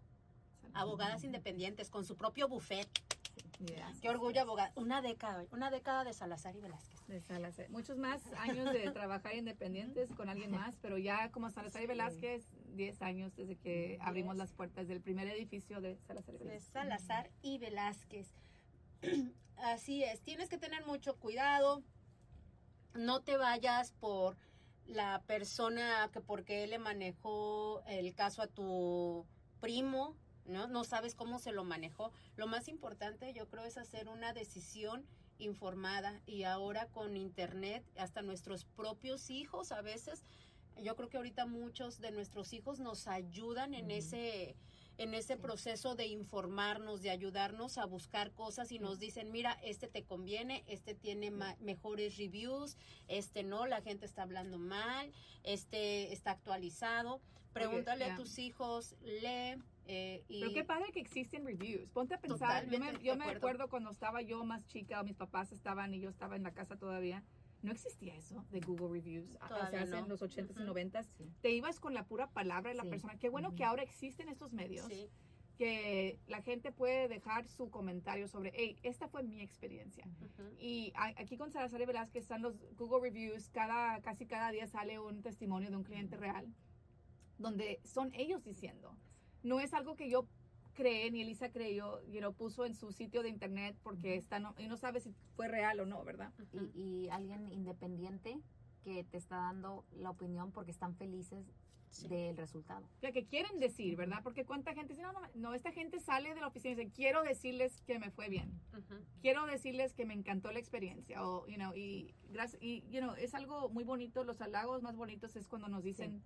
abogadas 0.74 1.24
independientes, 1.24 1.90
con 1.90 2.04
su 2.04 2.16
propio 2.16 2.48
buffet. 2.48 2.88
Qué 4.00 4.10
orgullo, 4.10 4.42
abogada. 4.42 4.72
Una 4.74 5.00
década, 5.00 5.44
una 5.52 5.70
década 5.70 6.04
de 6.04 6.12
Salazar 6.12 6.54
y 6.56 6.60
Velázquez. 6.60 7.06
De 7.06 7.20
Salazar. 7.20 7.70
Muchos 7.70 7.98
más 7.98 8.22
años 8.38 8.72
de 8.72 8.90
trabajar 8.92 9.34
independientes 9.34 10.10
con 10.12 10.28
alguien 10.28 10.50
más, 10.50 10.76
pero 10.82 10.98
ya 10.98 11.30
como 11.30 11.50
Salazar 11.50 11.82
y. 11.82 11.86
Velázquez, 11.86 12.44
10 12.74 13.02
años 13.02 13.34
desde 13.36 13.56
que 13.56 13.98
abrimos 14.00 14.36
las 14.36 14.52
puertas 14.52 14.88
del 14.88 15.00
primer 15.00 15.28
edificio 15.28 15.80
de 15.80 15.96
Salazar 16.06 16.34
y 16.34 16.38
de 16.38 16.44
Velázquez. 16.44 16.72
Salazar 16.72 17.30
y 17.42 17.58
Velázquez. 17.58 18.28
Así 19.56 20.02
es, 20.02 20.20
tienes 20.20 20.48
que 20.48 20.58
tener 20.58 20.84
mucho 20.84 21.16
cuidado. 21.16 21.82
No 22.94 23.22
te 23.22 23.36
vayas 23.36 23.92
por 23.92 24.36
la 24.86 25.22
persona 25.26 26.10
que 26.12 26.20
porque 26.20 26.64
él 26.64 26.70
le 26.70 26.78
manejó 26.78 27.82
el 27.86 28.14
caso 28.14 28.42
a 28.42 28.46
tu 28.46 29.26
primo, 29.60 30.16
¿no? 30.46 30.66
No 30.66 30.84
sabes 30.84 31.14
cómo 31.14 31.38
se 31.38 31.52
lo 31.52 31.64
manejó. 31.64 32.12
Lo 32.36 32.46
más 32.46 32.68
importante 32.68 33.32
yo 33.32 33.48
creo 33.48 33.64
es 33.64 33.76
hacer 33.78 34.08
una 34.08 34.32
decisión 34.32 35.04
informada 35.38 36.20
y 36.26 36.44
ahora 36.44 36.86
con 36.86 37.16
internet 37.16 37.84
hasta 37.98 38.22
nuestros 38.22 38.64
propios 38.64 39.30
hijos 39.30 39.72
a 39.72 39.82
veces 39.82 40.22
yo 40.82 40.94
creo 40.96 41.08
que 41.08 41.16
ahorita 41.16 41.46
muchos 41.46 42.00
de 42.00 42.10
nuestros 42.12 42.52
hijos 42.52 42.78
nos 42.80 43.06
ayudan 43.08 43.74
en 43.74 43.90
ese 43.90 44.56
en 44.96 45.12
ese 45.12 45.34
Sí. 45.34 45.40
proceso 45.42 45.96
de 45.96 46.06
informarnos, 46.06 47.02
de 47.02 47.10
ayudarnos 47.10 47.78
a 47.78 47.84
buscar 47.84 48.30
cosas 48.30 48.70
y 48.70 48.78
nos 48.78 49.00
dicen, 49.00 49.32
mira, 49.32 49.58
este 49.64 49.88
te 49.88 50.04
conviene, 50.04 50.62
este 50.68 50.94
tiene 50.94 51.32
mejores 51.58 52.16
reviews, 52.16 52.76
este 53.08 53.42
no, 53.42 53.66
la 53.66 53.82
gente 53.82 54.06
está 54.06 54.22
hablando 54.22 54.56
mal, 54.56 55.12
este 55.42 56.12
está 56.12 56.30
actualizado. 56.30 57.20
Pregúntale 57.52 58.04
a 58.04 58.14
tus 58.14 58.38
hijos, 58.38 58.94
lee 59.02 59.60
eh, 59.86 60.24
y 60.28 60.40
Pero 60.40 60.52
qué 60.54 60.64
padre 60.64 60.90
que 60.92 61.00
existen 61.00 61.44
reviews. 61.44 61.88
Ponte 61.90 62.14
a 62.14 62.20
pensar, 62.20 62.68
yo 62.68 62.78
me, 62.80 62.92
yo 63.02 63.16
me 63.16 63.24
acuerdo. 63.26 63.68
cuando 63.68 63.90
estaba 63.90 64.22
yo 64.22 64.44
más 64.44 64.64
chica, 64.66 65.00
o 65.00 65.04
mis 65.04 65.16
papás 65.16 65.52
estaban 65.52 65.92
y 65.94 66.00
yo 66.00 66.08
estaba 66.10 66.36
en 66.36 66.42
la 66.42 66.52
casa 66.52 66.76
todavía. 66.76 67.22
No 67.62 67.72
existía 67.72 68.14
eso 68.14 68.44
de 68.50 68.60
Google 68.60 68.88
Reviews. 69.00 69.36
O 69.36 69.48
Todavía 69.48 69.70
sea, 69.70 69.82
hace 69.82 69.90
no. 69.92 69.98
en 69.98 70.08
los 70.08 70.22
80s 70.22 70.50
y 70.58 70.62
Ujú. 70.62 70.72
90s. 70.74 71.06
Sí. 71.16 71.30
Te 71.40 71.50
ibas 71.50 71.80
con 71.80 71.94
la 71.94 72.04
pura 72.06 72.30
palabra 72.30 72.70
de 72.70 72.76
la 72.76 72.82
Sí. 72.84 72.90
persona. 72.90 73.16
Qué 73.18 73.28
bueno 73.30 73.50
que 73.54 73.62
Ujú. 73.62 73.70
ahora 73.70 73.82
existen 73.82 74.28
estos 74.28 74.52
medios. 74.52 74.86
sí, 74.86 75.08
que 75.56 76.18
la 76.26 76.42
gente 76.42 76.72
puede 76.72 77.06
dejar 77.06 77.46
su 77.46 77.70
comentario 77.70 78.26
sobre, 78.26 78.50
hey, 78.56 78.76
esta 78.82 79.06
fue 79.06 79.22
mi 79.22 79.40
experiencia. 79.40 80.04
ujú, 80.20 80.50
Y 80.58 80.92
a- 80.96 81.14
aquí 81.16 81.36
con 81.36 81.52
Salazar 81.52 81.80
y 81.80 81.86
Velázquez 81.86 82.22
están 82.22 82.42
los 82.42 82.58
Google 82.76 83.08
Reviews, 83.08 83.48
cada, 83.50 84.00
casi 84.00 84.26
cada 84.26 84.50
día 84.50 84.66
sale 84.66 84.98
un 84.98 85.22
testimonio 85.22 85.70
de 85.70 85.76
un 85.76 85.84
cliente 85.84 86.16
real, 86.16 86.52
donde 87.38 87.80
son 87.84 88.12
ellos 88.14 88.42
diciendo. 88.44 88.96
No 89.44 89.60
es 89.60 89.72
algo 89.74 89.94
que 89.94 90.10
yo 90.10 90.26
creé, 90.74 91.08
ni 91.12 91.22
Elisa 91.22 91.50
creyó, 91.52 92.00
y 92.08 92.18
lo 92.20 92.32
puso 92.32 92.66
en 92.66 92.74
su 92.74 92.90
sitio 92.90 93.22
de 93.22 93.28
internet 93.28 93.76
porque 93.84 94.16
está 94.16 94.40
no, 94.40 94.54
y 94.58 94.66
no 94.66 94.76
sabe 94.76 94.98
si 95.00 95.12
fue 95.36 95.46
real 95.46 95.78
o 95.78 95.86
no, 95.86 96.02
¿verdad? 96.04 96.32
y, 96.52 96.80
y 97.04 97.08
alguien 97.10 97.52
independiente 97.52 98.40
que 98.82 99.04
te 99.04 99.16
está 99.16 99.36
dando 99.36 99.84
la 99.96 100.10
opinión 100.10 100.50
porque 100.50 100.72
están 100.72 100.96
felices 100.96 101.46
Sí. 101.90 102.08
del 102.08 102.36
resultado. 102.36 102.84
O 102.96 103.00
sea, 103.00 103.12
que 103.12 103.24
quieren 103.24 103.60
decir, 103.60 103.94
¿verdad? 103.94 104.18
Porque 104.24 104.44
cuánta 104.44 104.74
gente 104.74 104.94
dice, 104.94 105.02
no, 105.02 105.12
no, 105.12 105.20
no, 105.36 105.54
esta 105.54 105.70
gente 105.70 106.00
sale 106.00 106.34
de 106.34 106.40
la 106.40 106.48
oficina 106.48 106.72
y 106.72 106.76
dice, 106.76 106.90
quiero 106.92 107.22
decirles 107.22 107.82
que 107.82 108.00
me 108.00 108.10
fue 108.10 108.28
bien. 108.28 108.50
Quiero 109.22 109.46
decirles 109.46 109.92
que 109.94 110.04
me 110.04 110.12
encantó 110.12 110.50
la 110.50 110.58
experiencia. 110.58 111.24
O, 111.24 111.46
you 111.46 111.54
know, 111.54 111.72
y, 111.72 112.12
gracias, 112.30 112.60
y, 112.60 112.82
you 112.90 112.98
know, 112.98 113.14
es 113.14 113.32
algo 113.36 113.68
muy 113.68 113.84
bonito. 113.84 114.24
Los 114.24 114.40
halagos 114.40 114.82
más 114.82 114.96
bonitos 114.96 115.36
es 115.36 115.46
cuando 115.46 115.68
nos 115.68 115.84
dicen, 115.84 116.20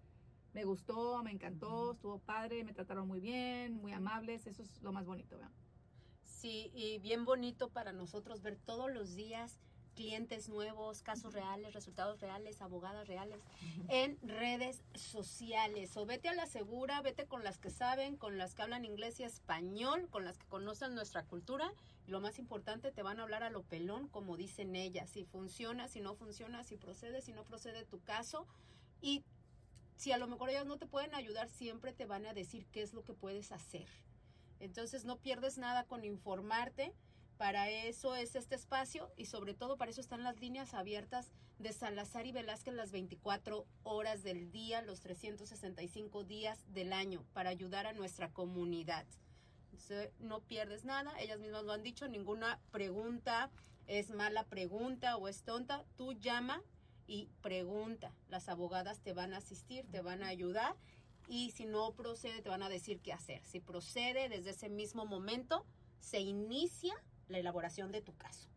me 0.58 0.64
gustó, 0.64 1.22
me 1.22 1.30
encantó, 1.30 1.92
estuvo 1.92 2.18
padre, 2.18 2.64
me 2.64 2.72
trataron 2.72 3.06
muy 3.06 3.20
bien, 3.20 3.74
muy 3.74 3.92
amables. 3.92 4.44
Eso 4.48 4.64
es 4.64 4.82
lo 4.82 4.90
más 4.90 5.06
bonito, 5.06 5.36
¿verdad? 5.36 5.52
Sí, 6.24 6.72
y 6.74 6.98
bien 6.98 7.24
bonito 7.24 7.68
para 7.68 7.92
nosotros 7.92 8.42
ver 8.42 8.56
todos 8.56 8.92
los 8.92 9.14
días 9.14 9.60
clientes 9.94 10.48
nuevos, 10.48 11.02
casos 11.02 11.32
reales, 11.32 11.74
resultados 11.74 12.20
reales, 12.20 12.60
abogadas 12.60 13.06
reales 13.06 13.40
en 13.88 14.18
redes 14.22 14.82
sociales. 14.94 15.96
O 15.96 16.06
vete 16.06 16.28
a 16.28 16.34
la 16.34 16.46
segura, 16.46 17.02
vete 17.02 17.26
con 17.26 17.44
las 17.44 17.58
que 17.58 17.70
saben, 17.70 18.16
con 18.16 18.36
las 18.36 18.56
que 18.56 18.62
hablan 18.62 18.84
inglés 18.84 19.20
y 19.20 19.22
español, 19.22 20.08
con 20.10 20.24
las 20.24 20.38
que 20.38 20.46
conocen 20.46 20.96
nuestra 20.96 21.22
cultura. 21.24 21.72
Y 22.04 22.10
lo 22.10 22.20
más 22.20 22.40
importante, 22.40 22.90
te 22.90 23.04
van 23.04 23.20
a 23.20 23.22
hablar 23.22 23.44
a 23.44 23.50
lo 23.50 23.62
pelón, 23.62 24.08
como 24.08 24.36
dicen 24.36 24.74
ellas. 24.74 25.08
Si 25.08 25.24
funciona, 25.24 25.86
si 25.86 26.00
no 26.00 26.16
funciona, 26.16 26.64
si 26.64 26.76
procede, 26.76 27.22
si 27.22 27.32
no 27.32 27.44
procede 27.44 27.84
tu 27.84 28.00
caso. 28.00 28.44
Y 29.00 29.22
si 29.98 30.12
a 30.12 30.18
lo 30.18 30.28
mejor 30.28 30.48
ellas 30.48 30.64
no 30.64 30.78
te 30.78 30.86
pueden 30.86 31.12
ayudar, 31.12 31.48
siempre 31.48 31.92
te 31.92 32.06
van 32.06 32.24
a 32.24 32.32
decir 32.32 32.66
qué 32.66 32.82
es 32.82 32.94
lo 32.94 33.02
que 33.02 33.14
puedes 33.14 33.50
hacer. 33.50 33.88
Entonces 34.60 35.04
no 35.04 35.18
pierdes 35.18 35.58
nada 35.58 35.84
con 35.84 36.04
informarte. 36.04 36.94
Para 37.36 37.68
eso 37.68 38.14
es 38.14 38.36
este 38.36 38.54
espacio 38.54 39.12
y 39.16 39.26
sobre 39.26 39.54
todo 39.54 39.76
para 39.76 39.90
eso 39.90 40.00
están 40.00 40.22
las 40.22 40.40
líneas 40.40 40.72
abiertas 40.72 41.32
de 41.58 41.72
Salazar 41.72 42.26
y 42.26 42.32
Velázquez 42.32 42.74
las 42.74 42.92
24 42.92 43.66
horas 43.82 44.22
del 44.22 44.52
día, 44.52 44.82
los 44.82 45.00
365 45.00 46.22
días 46.24 46.64
del 46.72 46.92
año, 46.92 47.24
para 47.32 47.50
ayudar 47.50 47.86
a 47.86 47.92
nuestra 47.92 48.32
comunidad. 48.32 49.04
Entonces, 49.64 50.10
no 50.18 50.40
pierdes 50.40 50.84
nada, 50.84 51.12
ellas 51.20 51.38
mismas 51.38 51.64
lo 51.64 51.72
han 51.72 51.82
dicho, 51.84 52.08
ninguna 52.08 52.60
pregunta 52.72 53.50
es 53.86 54.10
mala 54.10 54.44
pregunta 54.44 55.16
o 55.16 55.28
es 55.28 55.42
tonta, 55.42 55.84
tú 55.96 56.12
llama 56.12 56.62
y 57.08 57.28
pregunta. 57.40 58.12
Las 58.28 58.48
abogadas 58.48 59.00
te 59.00 59.12
van 59.12 59.34
a 59.34 59.38
asistir, 59.38 59.84
te 59.90 60.02
van 60.02 60.22
a 60.22 60.28
ayudar 60.28 60.76
y 61.26 61.50
si 61.50 61.66
no 61.66 61.92
procede 61.92 62.42
te 62.42 62.48
van 62.50 62.62
a 62.62 62.68
decir 62.68 63.00
qué 63.00 63.12
hacer. 63.12 63.42
Si 63.44 63.58
procede, 63.58 64.28
desde 64.28 64.50
ese 64.50 64.68
mismo 64.68 65.06
momento 65.06 65.64
se 65.98 66.20
inicia 66.20 66.94
la 67.26 67.38
elaboración 67.38 67.90
de 67.90 68.02
tu 68.02 68.14
caso. 68.14 68.48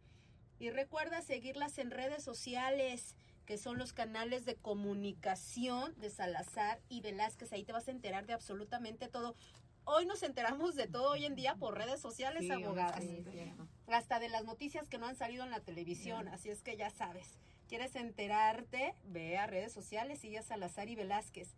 Y 0.59 0.69
recuerda 0.69 1.21
seguirlas 1.21 1.79
en 1.79 1.89
redes 1.89 2.23
sociales, 2.23 3.15
que 3.45 3.57
son 3.57 3.79
los 3.79 3.93
canales 3.93 4.45
de 4.45 4.55
comunicación 4.55 5.99
de 5.99 6.09
Salazar 6.09 6.79
y 6.87 7.01
Velázquez. 7.01 7.51
Ahí 7.51 7.63
te 7.63 7.73
vas 7.73 7.87
a 7.87 7.91
enterar 7.91 8.27
de 8.27 8.33
absolutamente 8.33 9.07
todo. 9.07 9.35
Hoy 9.85 10.05
nos 10.05 10.21
enteramos 10.21 10.75
de 10.75 10.87
todo 10.87 11.11
hoy 11.11 11.25
en 11.25 11.35
día 11.35 11.55
por 11.55 11.75
redes 11.75 11.99
sociales, 11.99 12.43
Sí, 12.43 12.51
abogadas. 12.51 13.01
Sí. 13.03 13.25
Hasta 13.87 14.19
de 14.19 14.29
las 14.29 14.45
noticias 14.45 14.87
que 14.87 14.99
no 14.99 15.07
han 15.07 15.15
salido 15.15 15.43
en 15.43 15.49
la 15.49 15.61
televisión. 15.61 16.27
Así 16.27 16.49
es 16.49 16.61
que 16.61 16.77
ya 16.77 16.91
sabes. 16.91 17.39
¿Quieres 17.71 17.95
enterarte? 17.95 18.95
Ve 19.05 19.37
a 19.37 19.47
redes 19.47 19.71
sociales, 19.71 20.19
sigue 20.19 20.39
a 20.39 20.43
Salazar 20.43 20.89
y 20.89 20.95
Velázquez. 20.95 21.55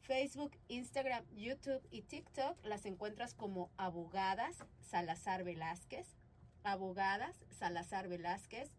Facebook, 0.00 0.56
Instagram, 0.68 1.26
YouTube 1.34 1.86
y 1.90 2.00
TikTok 2.00 2.56
las 2.64 2.86
encuentras 2.86 3.34
como 3.34 3.70
abogadas 3.76 4.64
Salazar 4.80 5.44
Velázquez, 5.44 6.16
abogadas 6.64 7.44
Salazar 7.50 8.08
Velázquez 8.08 8.72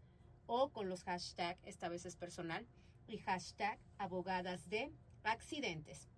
o 0.46 0.70
con 0.70 0.88
los 0.88 1.04
hashtags, 1.04 1.62
esta 1.62 1.88
vez 1.88 2.04
es 2.04 2.16
personal, 2.16 2.66
y 3.06 3.18
hashtag 3.18 3.78
abogadas 3.96 4.68
de 4.68 4.92
accidentes. 5.22 6.08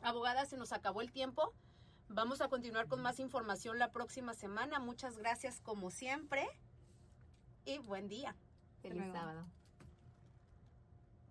Abogadas, 0.00 0.48
se 0.48 0.56
nos 0.56 0.72
acabó 0.72 1.02
el 1.02 1.12
tiempo. 1.12 1.52
Vamos 2.08 2.40
a 2.40 2.48
continuar 2.48 2.88
con 2.88 3.02
más 3.02 3.20
información 3.20 3.78
la 3.78 3.92
próxima 3.92 4.32
semana. 4.32 4.78
Muchas 4.78 5.18
gracias 5.18 5.60
como 5.60 5.90
siempre 5.90 6.48
y 7.66 7.76
buen 7.76 8.08
día. 8.08 8.34
Feliz 8.80 9.12
sábado. 9.12 9.44